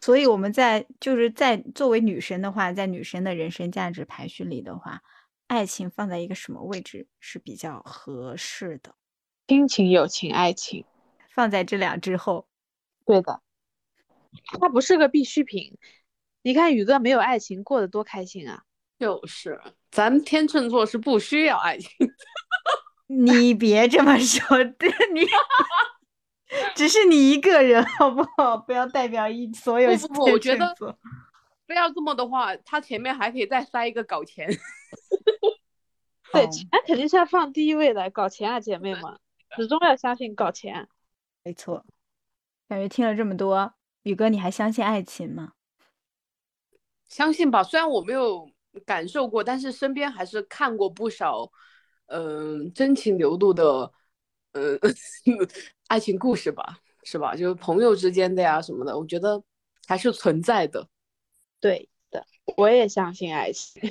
[0.00, 5.00] 所以我们在就是在作为女生的话，在女生的人生价值排序里的话，
[5.46, 8.96] 爱情放在一个什么位置是比较合适的？
[9.46, 10.84] 亲情、友情、爱情，
[11.30, 12.48] 放在这俩之后，
[13.04, 13.40] 对的，
[14.60, 15.78] 它不是个必需品。
[16.42, 18.64] 你看宇哥没有爱情过得多开心啊！
[18.98, 19.60] 就是
[19.96, 21.88] 咱天秤座是不需要爱情。
[23.08, 25.26] 你别这么说，对你
[26.74, 28.58] 只是你一个人，好不好？
[28.58, 30.98] 不要代表一所有不不不，我觉得天秤座
[31.66, 34.46] 非要这么的话，他前面还可以再塞一个搞钱。
[36.30, 39.18] 对，好钱肯定是要放第一位的，搞钱啊，姐妹们，
[39.56, 40.88] 始终要相信搞钱。
[41.42, 41.86] 没错。
[42.68, 43.72] 感觉听了这么多，
[44.02, 45.52] 宇哥，你还相信爱情吗？
[47.08, 48.50] 相信吧，虽然我没有
[48.84, 51.50] 感受过，但是身边还是看过不少，
[52.06, 53.92] 嗯、真情流露的，
[54.52, 54.78] 嗯、
[55.88, 57.34] 爱情故事吧，是吧？
[57.34, 59.42] 就是朋友之间的呀什么的，我觉得
[59.86, 60.88] 还是存在的。
[61.60, 63.82] 对的，我也相信爱情。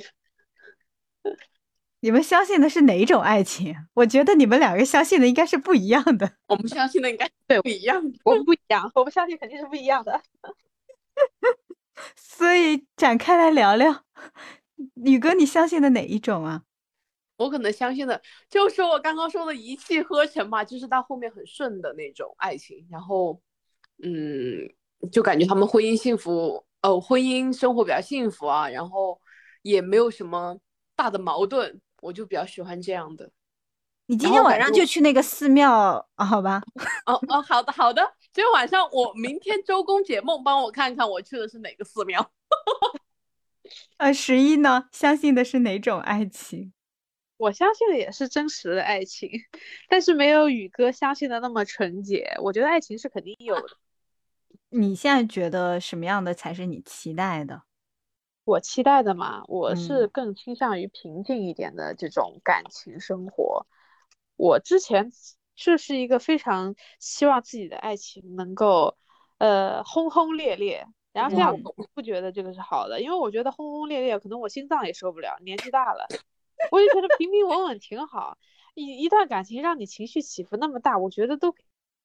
[2.00, 3.74] 你们相信的是哪种爱情？
[3.94, 6.36] 我觉得你们两个相信的应该是不一样的。
[6.46, 8.18] 我们相信的应该 对不一样的。
[8.22, 10.22] 我们不一样，我们相信肯定是不一样的。
[12.14, 14.04] 所以展开来聊聊，
[15.04, 16.62] 宇哥，你相信的哪一种啊？
[17.36, 18.18] 我可能相信的
[18.48, 23.38] 就是我刚刚说的一气呵成吧，就是到后面很顺的那种爱情，然后，
[24.02, 24.66] 嗯，
[25.12, 29.20] 就感觉他们婚姻幸福，呃，婚姻生活比较幸福啊，然后
[29.60, 30.58] 也没有什么
[30.94, 33.30] 大的矛盾，我就比较喜欢这样的。
[34.06, 36.62] 你今天晚上就去那个寺庙，啊好吧？
[37.04, 38.00] 哦哦，好的好的，
[38.32, 42.30] 今天晚上我明天周公解梦，帮我看看我去的是哪个寺庙。
[43.96, 44.88] 呃，十一呢？
[44.92, 46.72] 相信的是哪种爱情？
[47.38, 49.30] 我相信的也是真实的爱情，
[49.88, 52.34] 但是没有宇哥相信的那么纯洁。
[52.42, 53.68] 我觉得爱情是肯定有的。
[54.70, 57.62] 你现在觉得什么样的才是你期待的？
[58.44, 63.66] 我期待的嘛，我是嗯更倾向于平静一点的这种感情生活。
[64.36, 65.10] 我之前
[65.54, 68.96] 就是一个非常希望自己的爱情能够，
[69.38, 70.86] 呃，轰轰烈烈。
[71.16, 76.06] 然后现在嗯我不觉得这个是好的，因为我觉得轰轰烈烈，可能我心脏也受不了，年纪大了，
[76.70, 78.36] 我就觉得平平稳稳挺好。
[78.74, 81.62] 一一段感情让你情绪起伏那么大，我觉得都可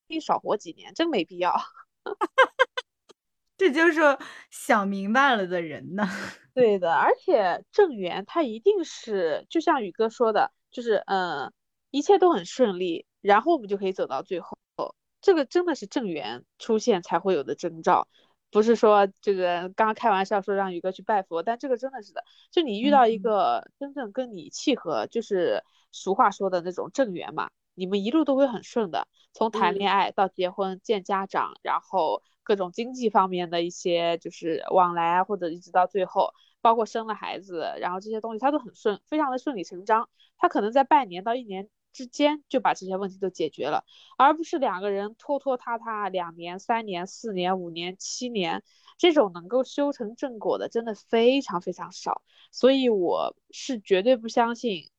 [0.07, 1.59] 以少活几年，真没必要。
[3.57, 4.18] 这就是
[4.49, 6.07] 想明白了的人呢。
[6.53, 11.53] 对的，而且正缘它一定是，就像宇哥说的，就是嗯、呃
[11.89, 14.57] 一切都很顺利，然后我们就可以走到最后。
[15.20, 18.07] 这个真的是正缘出现才会有的征兆，
[18.51, 23.21] 不是说这个刚刚开玩笑说让宇哥去拜佛，但这个真的是的，就你遇到一嗯。
[23.21, 29.75] 个真正跟你契合，就是俗话说的那种正缘嘛，你们一路都会很顺的，从谈嗯。
[29.75, 40.09] 恋爱到结婚、见家长，然后各种经济方面的一些就是往来啊，或者一直到最后，包括生了孩子，然后这些东西他都很顺，非常的顺理成章。
[40.37, 43.85] 他可能在半年到一年之间就把这些问题都解决了，
[44.17, 48.63] 而不是两个人拖拖沓沓两年、三年、四年、五年、七年，
[48.97, 52.21] 这种能够修成正果的真的非常非常少。
[52.51, 54.89] 所以我是绝对不相信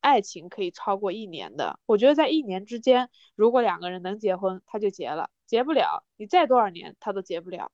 [0.00, 1.78] 爱情可以超过一年的。
[1.86, 7.70] 我觉得在一年之间，如果两个人能结婚，他就结了；结不了，你再多少年他都结不了。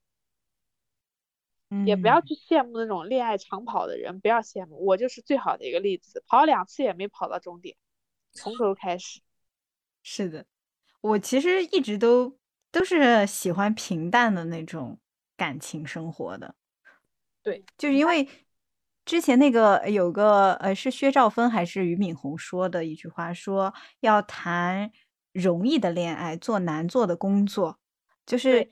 [1.85, 4.87] 也不要嗯去羡慕那种恋爱长跑的人，不要羡慕。
[4.87, 7.76] 我就是最好的一个例子，跑两次也没跑到终点，
[8.39, 9.20] 从头开始。
[10.03, 10.47] 是的，
[11.01, 12.39] 我其实一直都
[12.70, 14.99] 都是喜欢平淡的那种
[15.36, 16.55] 感情生活的。
[17.43, 18.28] 对，就是因为
[19.05, 24.91] 之前那个有个呃是薛兆丰还是俞敏洪说的一句话，说要谈
[25.32, 27.78] 容易的恋爱，做难做的工作，
[28.26, 28.70] 就是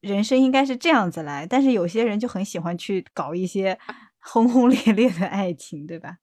[0.00, 1.46] 人生应该是这样子来。
[1.46, 3.78] 但是有些人就很喜欢去搞一些
[4.20, 6.18] 轰轰烈烈的爱情，对吧？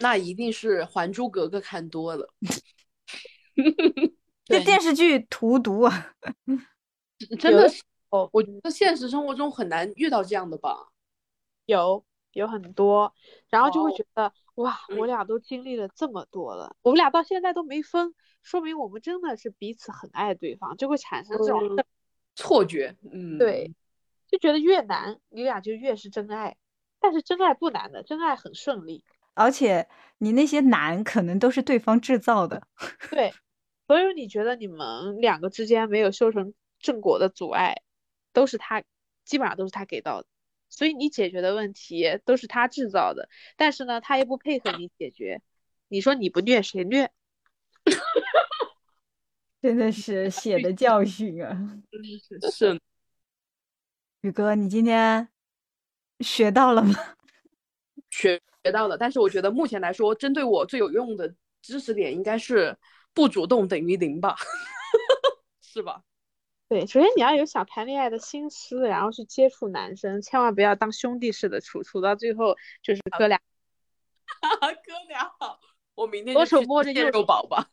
[0.00, 2.28] 那一定是《还珠格格》看多了，
[4.44, 6.14] 这电视剧荼毒啊！
[7.38, 10.88] 真的是，哦，我觉得现实生活中很难遇到这样的吧。
[11.66, 13.14] 有有很多，
[13.48, 21.84] 然后就会觉得哇，我嗯俩都经历了这么多了，我们俩到现在都没分，说明我们真的是彼此很爱对方，就会产生这种嗯
[22.34, 23.72] 错觉，嗯，对，
[24.28, 26.56] 就觉得越难，你俩就越是真爱。
[26.98, 29.04] 但是真爱不难的，真爱很顺利。
[29.34, 32.66] 而且你那些难可能都是对方制造的。
[33.10, 33.32] 对，
[33.86, 37.82] 所以你觉得你们两个之间没有修成正果的阻碍，
[38.32, 38.82] 都是他，
[39.24, 40.28] 基本上都是他给到的。
[40.70, 45.40] 所以你解决的问题都是他制造的，但是呢，他又不配合你解决。
[45.88, 47.12] 你说你不虐谁虐？
[49.62, 51.56] 真的是血的教训啊！
[52.28, 52.80] 是是
[54.22, 55.28] 宇哥，你今天
[56.20, 56.94] 学到了吗？
[58.14, 58.96] 学学到的。
[58.96, 62.76] 但是我觉得目前来说，针对我最有用的知识点应该是
[63.12, 64.36] 不主动等于零吧，
[65.60, 66.02] 是吧？
[66.68, 73.38] 对，首先你要有想谈恋爱的心思，然后去接触男生，千万不要当兄弟似的处，处到最后就是哥俩。
[74.40, 75.60] 哥俩好，
[75.94, 77.68] 我明天左手摸着右手肉宝吧。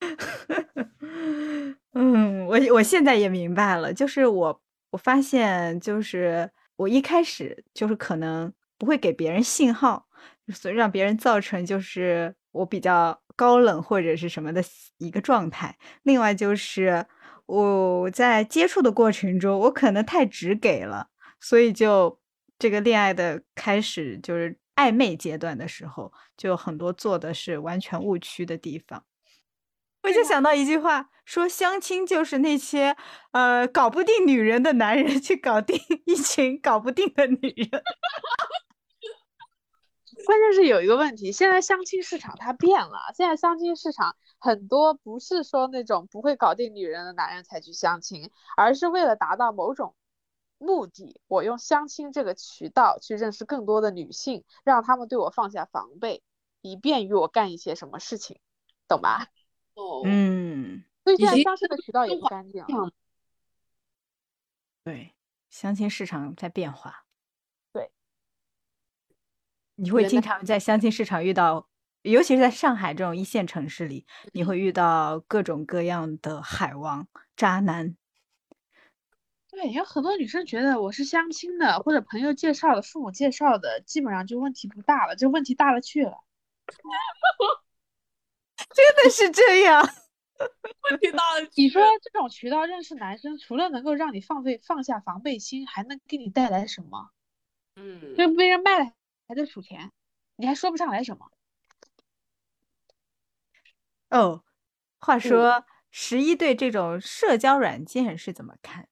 [1.92, 8.52] 嗯，我我现在也明白了，就是我我发现，就是我一开始就是可能
[8.82, 10.08] 不会给别人信号，
[10.52, 14.60] 所以让别人造成就是我比较高冷或者是什么的
[14.98, 15.78] 一个状态。
[16.02, 17.06] 另外就是
[17.46, 21.06] 我在接触的过程中，我可能太直给了，
[21.38, 22.18] 所以就
[22.58, 29.04] 这个恋爱的开始就是暧昧阶段的时候，就很多做的是完全误区的地方。
[30.02, 32.96] 我就想到一句话，说相亲就是那些
[33.30, 37.38] 呃搞不定女人的男人去搞定 一群搞不定的女
[37.70, 37.80] 人。
[40.24, 49.94] 关键是有一个问题，现在相亲市场它变了，现在相亲市场很多不是说那种不会搞定女人的男人才去相亲，而是为了达到某种
[50.58, 56.22] 目的，我用相亲这个渠道去认识更多的女性，让她们对我放下防备，
[56.60, 58.38] 以便于我干一些什么事情，
[58.88, 59.28] 懂吧？
[59.74, 62.90] 哦，嗯，所以现在相亲的渠道也不干净了。
[64.84, 65.14] 对，
[65.48, 67.04] 相亲市场在变化。
[69.76, 71.68] 对，你会经常在相亲市场遇到，
[72.02, 77.06] 尤其是在上海这种一线城市里，你会遇到各种各样的海王、
[77.36, 77.96] 渣男。
[79.50, 86.12] 对，有很多女生觉得我是相亲的，或者朋友介绍的、父母介绍的，基本上就问题不大了，就问题大了去了。
[88.74, 89.82] 真的是这样。
[90.90, 97.10] 问题大了你说这种渠道认识男生，除了能够让你放飞放下防备心，还能给你带来什么？
[97.76, 98.92] 嗯，就被人卖了
[99.26, 99.90] 还在数钱，
[100.36, 101.26] 你还说不上来什么。
[104.10, 104.44] 哦，
[104.98, 108.88] 话说十一对这种社交软件是怎么看？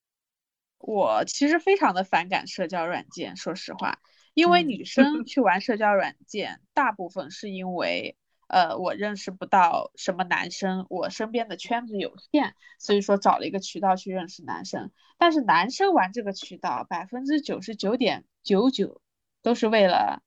[0.79, 4.01] 我其实非常的反感社交软件，说实话，
[4.33, 8.17] 因为嗯女生去玩社交软件，大部分是因为，
[8.47, 14.91] 呃，我认识不到什么男生，我身边的圈子有限，所以说找了一个渠道去认识男生。
[15.19, 19.03] 但是男生玩这个渠道，百分之九十九点九九
[19.43, 20.23] 都是为了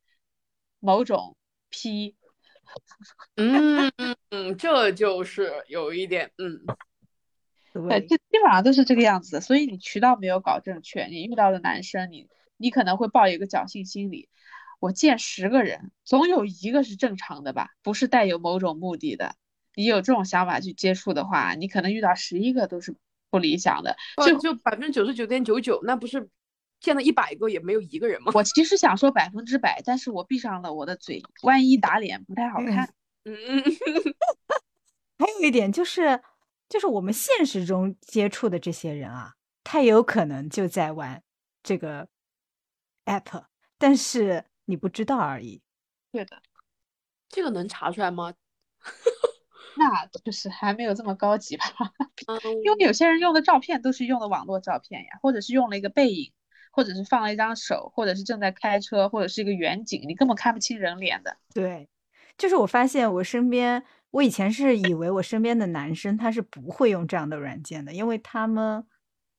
[0.79, 1.35] 某种
[1.69, 2.15] P。
[3.35, 6.61] 嗯 嗯嗯，这就是有一点，嗯，
[7.73, 14.29] 对，对，这基本上都是这个样子的，所以你渠道没有搞正确，你遇到的男生，你你可能会抱一个侥幸心理，
[14.79, 19.35] 我见十个人，总有一个是正常的吧，不是带有某种目的的。
[19.75, 22.95] 你有这种想法去接触的话，你可能遇到十一个都是
[23.29, 23.97] 不理想的。
[24.23, 26.29] 最哦，就百分之九十九点九九，那不是
[26.83, 28.31] 见了一百个也没有一个人吗？
[28.35, 32.93] 我其实想说百分之百，但是我闭上了我的嘴，万一打脸不太好看。
[33.23, 33.63] 嗯嗯，
[35.17, 36.21] 还有一点就是，
[36.67, 41.23] 就是我们现实中接触的这些人啊，他也有可能就在玩
[41.63, 42.09] 这个
[43.05, 43.45] app，
[43.77, 45.61] 但是你不知道而已。
[46.11, 46.41] 对的，
[47.29, 48.33] 这个能查出来吗？
[49.75, 51.65] 那就是还没有这么高级吧。
[52.27, 56.31] 嗯，因为有些人用的照片都是用的网络照片呀，或者是用了一个背影，
[56.73, 61.37] 或者是放了一张手，或者是正在开车，或者是一个远景，你根本看不清人脸的。
[61.53, 61.87] 对，
[62.35, 68.83] 就是我发现我身边，我以前是以为我身边的男生他是不会用这样的软件的，因为他们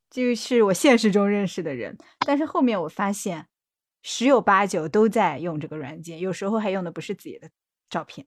[0.09, 1.99] 就是我现实中认识的人。
[2.21, 3.49] 但是后面我发现，
[4.05, 7.51] 十有八九都在用这个软件，有时候还用的不是自己的
[7.91, 8.25] 照片，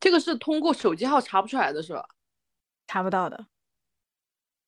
[0.00, 2.08] 这个是通过手机号查不出来的是吧？
[2.86, 3.46] 查不到的。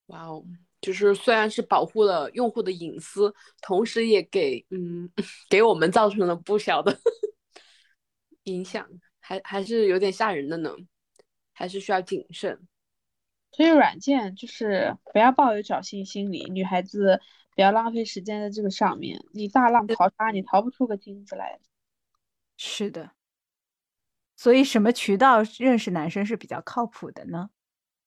[0.06, 0.44] 哇哦，
[0.80, 5.10] 就是虽然是保护了用户的隐私，同时也给嗯
[5.50, 6.98] 给我们造成了不小的
[8.44, 8.88] 影响，
[9.20, 10.74] 还还是有点吓人的呢，
[11.52, 12.66] 还是需要谨慎。
[13.50, 17.20] 所以软件就是不要抱有侥幸心理，女孩子
[17.56, 19.18] 不要浪费时间在这个上面。
[19.32, 21.58] 你大浪淘沙，你淘不出个金子来。
[22.56, 23.12] 是的，
[24.36, 27.50] 所以什么渠道认识男生是比较靠谱的呢？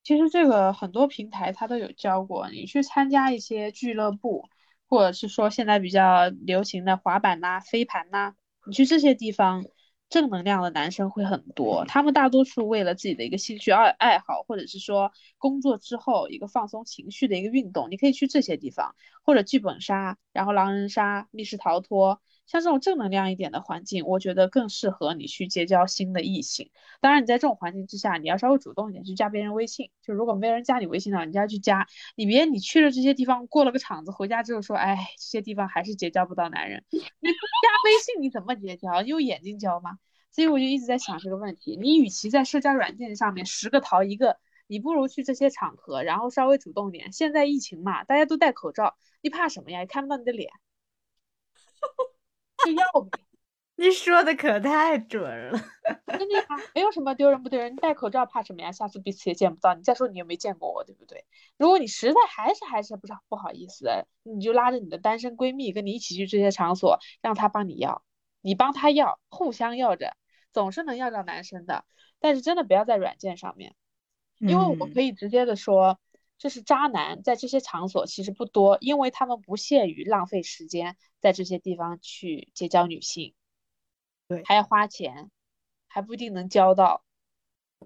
[0.03, 4.49] 其实这个很多平台它都有教过，你去参加一些俱乐部，
[4.87, 8.33] 或者是说现在比较流行的滑板呐、飞盘呐，
[8.65, 9.63] 你去这些地方，
[10.09, 11.85] 正能量的男生会很多。
[11.87, 22.19] 他们大多数为了自己的一个兴趣爱爱好，或者是说工作之后一个放松情绪的一个运动，你可以去这些地方，或者剧本杀，然后狼人杀、密室逃脱。
[22.51, 26.69] 像这种正能量一点的环境，我觉得更适合你去结交新的异性。
[26.99, 29.89] 当然，你在这种环境之下，你要稍微主动一点去加别人微信。
[30.01, 31.87] 就如果没人加你微信的话，你就要去加。
[32.17, 36.83] 你别你去了这些地方过了个场子，回家之后说，哎，这些地方还是结交不到男人。
[36.91, 39.01] 你不加微信你怎么结交？
[39.01, 39.97] 你有眼睛交吗？
[40.33, 41.77] 所以我就一直在想这个问题。
[41.77, 44.37] 你与其在社交软件上面十个淘一个，
[44.67, 47.13] 你不如去这些场合，然后稍微主动点。
[47.13, 49.79] 现在疫情嘛，大家都戴口罩，你怕什么呀？
[49.79, 50.51] 也看不到你的脸。
[52.65, 53.19] 就要呗。
[53.75, 55.59] 你说的可太准了，
[56.05, 58.71] 真的呀，没有什么丢人不丢人，你戴口罩怕什么呀？
[58.71, 61.25] 下次彼此也见不到，你再说你又没见过我，对不对？
[61.57, 63.89] 如果你实在还是还是不是不好意思，
[64.21, 68.03] 你就拉着你的单身闺蜜跟你一起去这些场所，让她帮你要，
[68.41, 70.15] 你帮她要，互相要着，
[70.53, 71.83] 总是能要到男生的。
[72.19, 73.73] 但是真的不要在软件上面，
[74.37, 75.99] 因为我们可以直接的说。
[76.41, 83.35] 这是渣男，在这些场所其实不多，因为他们不屑于浪费时间在这些地方去结交女性，
[84.27, 85.29] 对，还要花钱，
[85.87, 87.03] 还不一定能交到。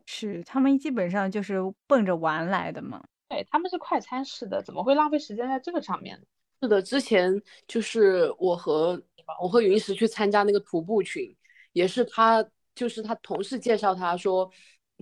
[0.06, 3.04] 是，他们基本上就是奔着玩来的嘛。
[3.28, 6.26] 对，他们是快餐式的，怎么会浪费时间在这个上面呢？
[6.62, 7.30] 是的，之前
[7.68, 9.04] 就是我和
[9.42, 11.36] 我和云石去参加那个徒步群，
[11.74, 12.42] 也是他，
[12.74, 14.50] 就是他同事介绍他说，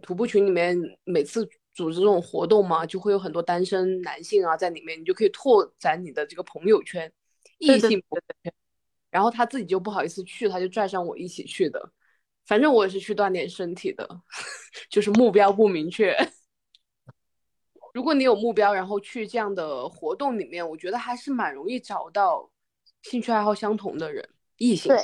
[0.02, 1.48] 徒步群里面每次。
[1.74, 7.12] 组织这种活动嘛，就会有很多单身男性啊在里面，你就可以拓展你的这个朋友圈，
[7.58, 8.54] 异性朋友圈。
[9.10, 11.92] 然后他自己就不好意思去，他就拽上我一起去的。
[12.46, 14.08] 反正我也是去锻炼身体的，
[14.90, 16.16] 就是目标不明确。
[17.94, 22.50] 如果你有目标，然后去这样的活动里面，我觉得还是蛮容易找到
[23.04, 24.28] 兴趣爱好相同的人，
[24.58, 24.92] 异性。
[24.94, 25.02] 对。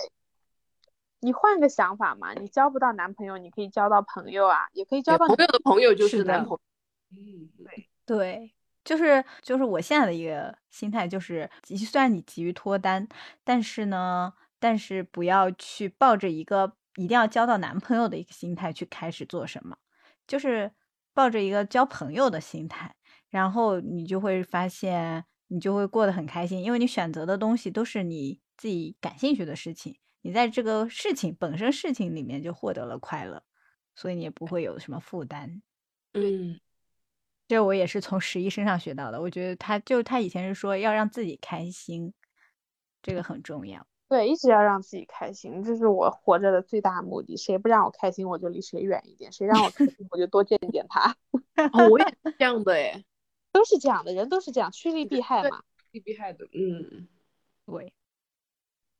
[1.22, 6.62] 你换个想法嘛，你交不到男朋友，你可以交到朋友啊，也可以交到朋友的朋友就是男朋友。
[7.12, 13.08] 嗯，对对，就是就是我现在的一个心态就是，虽然你急于脱单，
[13.44, 19.78] 但是呢，但是不要去抱着一个一定要交到男朋友的一个心态去开始做什么，
[20.28, 20.72] 就是
[21.14, 22.96] 抱着一个交朋友的心态，
[23.30, 29.98] 然后你就会发现你就会过得很开心，因为你选择的东西都是你自己感兴趣的事情。
[30.22, 33.44] 你在这个事情本身事情里面就获得了快乐，
[33.96, 35.62] 所以你也不会有什么负担。
[36.14, 36.60] 嗯，
[37.48, 39.22] 这我也是从十一身上学到的。
[39.22, 42.14] 我觉得他就他以前是说要让自己开心，
[43.02, 43.86] 这个很重要。
[44.10, 47.38] 对，一直要让自己开心，这是我活着的最大目的。
[47.38, 51.16] 谁不让我开心，我就离谁远一点；谁让我开心，我就多见见他。
[51.74, 53.04] 哦我也是这样的哎，
[53.52, 56.46] 都是这样的人，都是这样，趋利避害嘛，趋利避害的。
[56.54, 57.08] 嗯，
[57.68, 57.94] 对。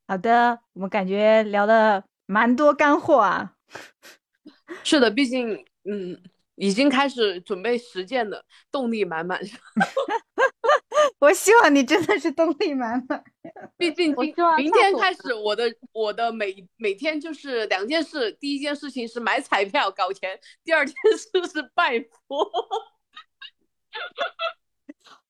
[0.10, 3.54] 好的，我们感觉聊的蛮多干货啊。
[4.84, 6.20] 是的，毕竟嗯，
[6.56, 9.40] 已经开始准备实践的，动力满满。
[11.22, 13.24] 我希望你真的是动力满满。
[13.78, 22.50] 毕竟今明天开始，我的我的每每天就是两件事，第一件事情是买彩票搞钱，第二件事是拜佛。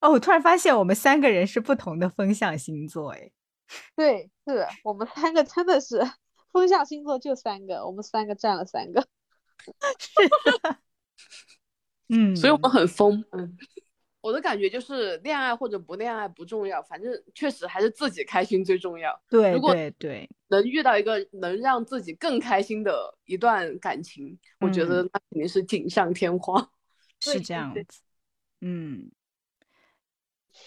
[0.00, 3.30] 哦，我突然发现我们三个人是不同的风象星座，哎。
[3.94, 6.00] 对，是我们三个真的是
[6.52, 9.00] 风象星座就三个，我们三个占了三个，
[9.98, 10.28] 是
[10.62, 10.78] 的，
[12.08, 13.24] 嗯，所以我们很疯。
[13.30, 13.56] 嗯，
[14.20, 19.18] 我的感觉就是恋爱或者不恋爱不重要，反正确实还是自己开心最重要。
[19.30, 26.70] 对，如果对能遇到一个能让自己更开心的一段感情，我觉得那肯定是锦上添花。
[27.20, 28.02] 是这样子，
[28.60, 29.10] 嗯。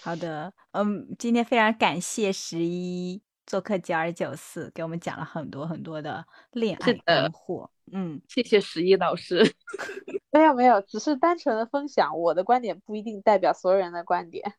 [0.03, 7.71] 好的，嗯，今天非常感谢十一做客九二九四，给我们讲了很多很多的恋爱干货。
[7.93, 9.49] 嗯，谢谢十一老师。
[10.29, 14.53] 没有没有，只是单纯的分享我的观点，不一定代表所有人的观点。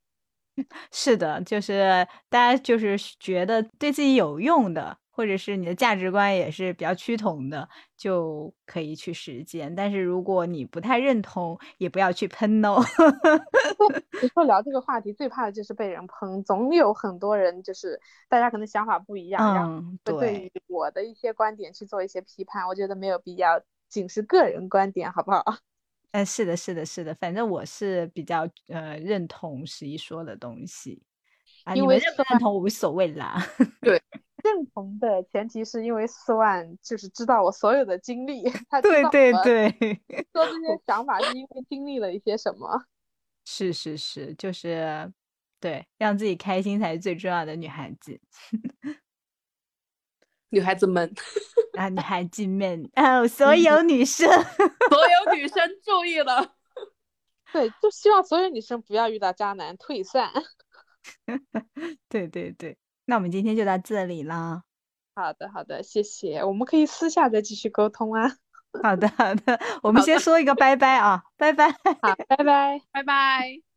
[0.90, 4.96] 是的，就是大家就是觉得对自己有用的。
[5.14, 9.72] 或者是你的价值观也是比较趋同的，就可以去实践。
[9.72, 12.82] 但是如果你不太认同，也不要去喷哦。
[14.20, 25.44] 你说聊这个话题最怕的就是被人喷，总有很多人就是大家可能想法不一样，然后对于我的一些观点去做一些批判，我觉得没有必要，仅是个人观点，好不好？
[26.10, 31.00] 嗯， 是的，是的，是的，反正我是比较呃认同十一说的东西
[31.62, 33.40] 啊，你们认不认同无所谓啦。
[33.80, 34.02] 对。
[34.44, 39.70] 认同的前提是因为四万就是知道我所有的经历，他对对对，
[40.34, 42.84] 说这些 想法是因为经历了一些什么？
[43.46, 45.10] 是是是，就是
[45.58, 48.20] 对，让自己开心才是最重要的，女孩子，
[50.50, 51.10] 女孩子们
[51.78, 56.54] 啊，女孩子们哦，所有 女生，所有女生注意了，
[57.50, 60.30] 对，就希望所有女生不要遇到渣男，退散。
[62.10, 62.76] 对对对。
[63.06, 64.62] 那我们今天就到这里啦。
[65.14, 66.42] 好的，好的，谢谢。
[66.44, 68.36] 我们可以私下再继续沟通啊。
[68.82, 69.60] 好的，好的。
[69.82, 71.70] 我们先说一个拜拜啊，拜拜。
[71.70, 73.73] 好，拜拜，拜拜。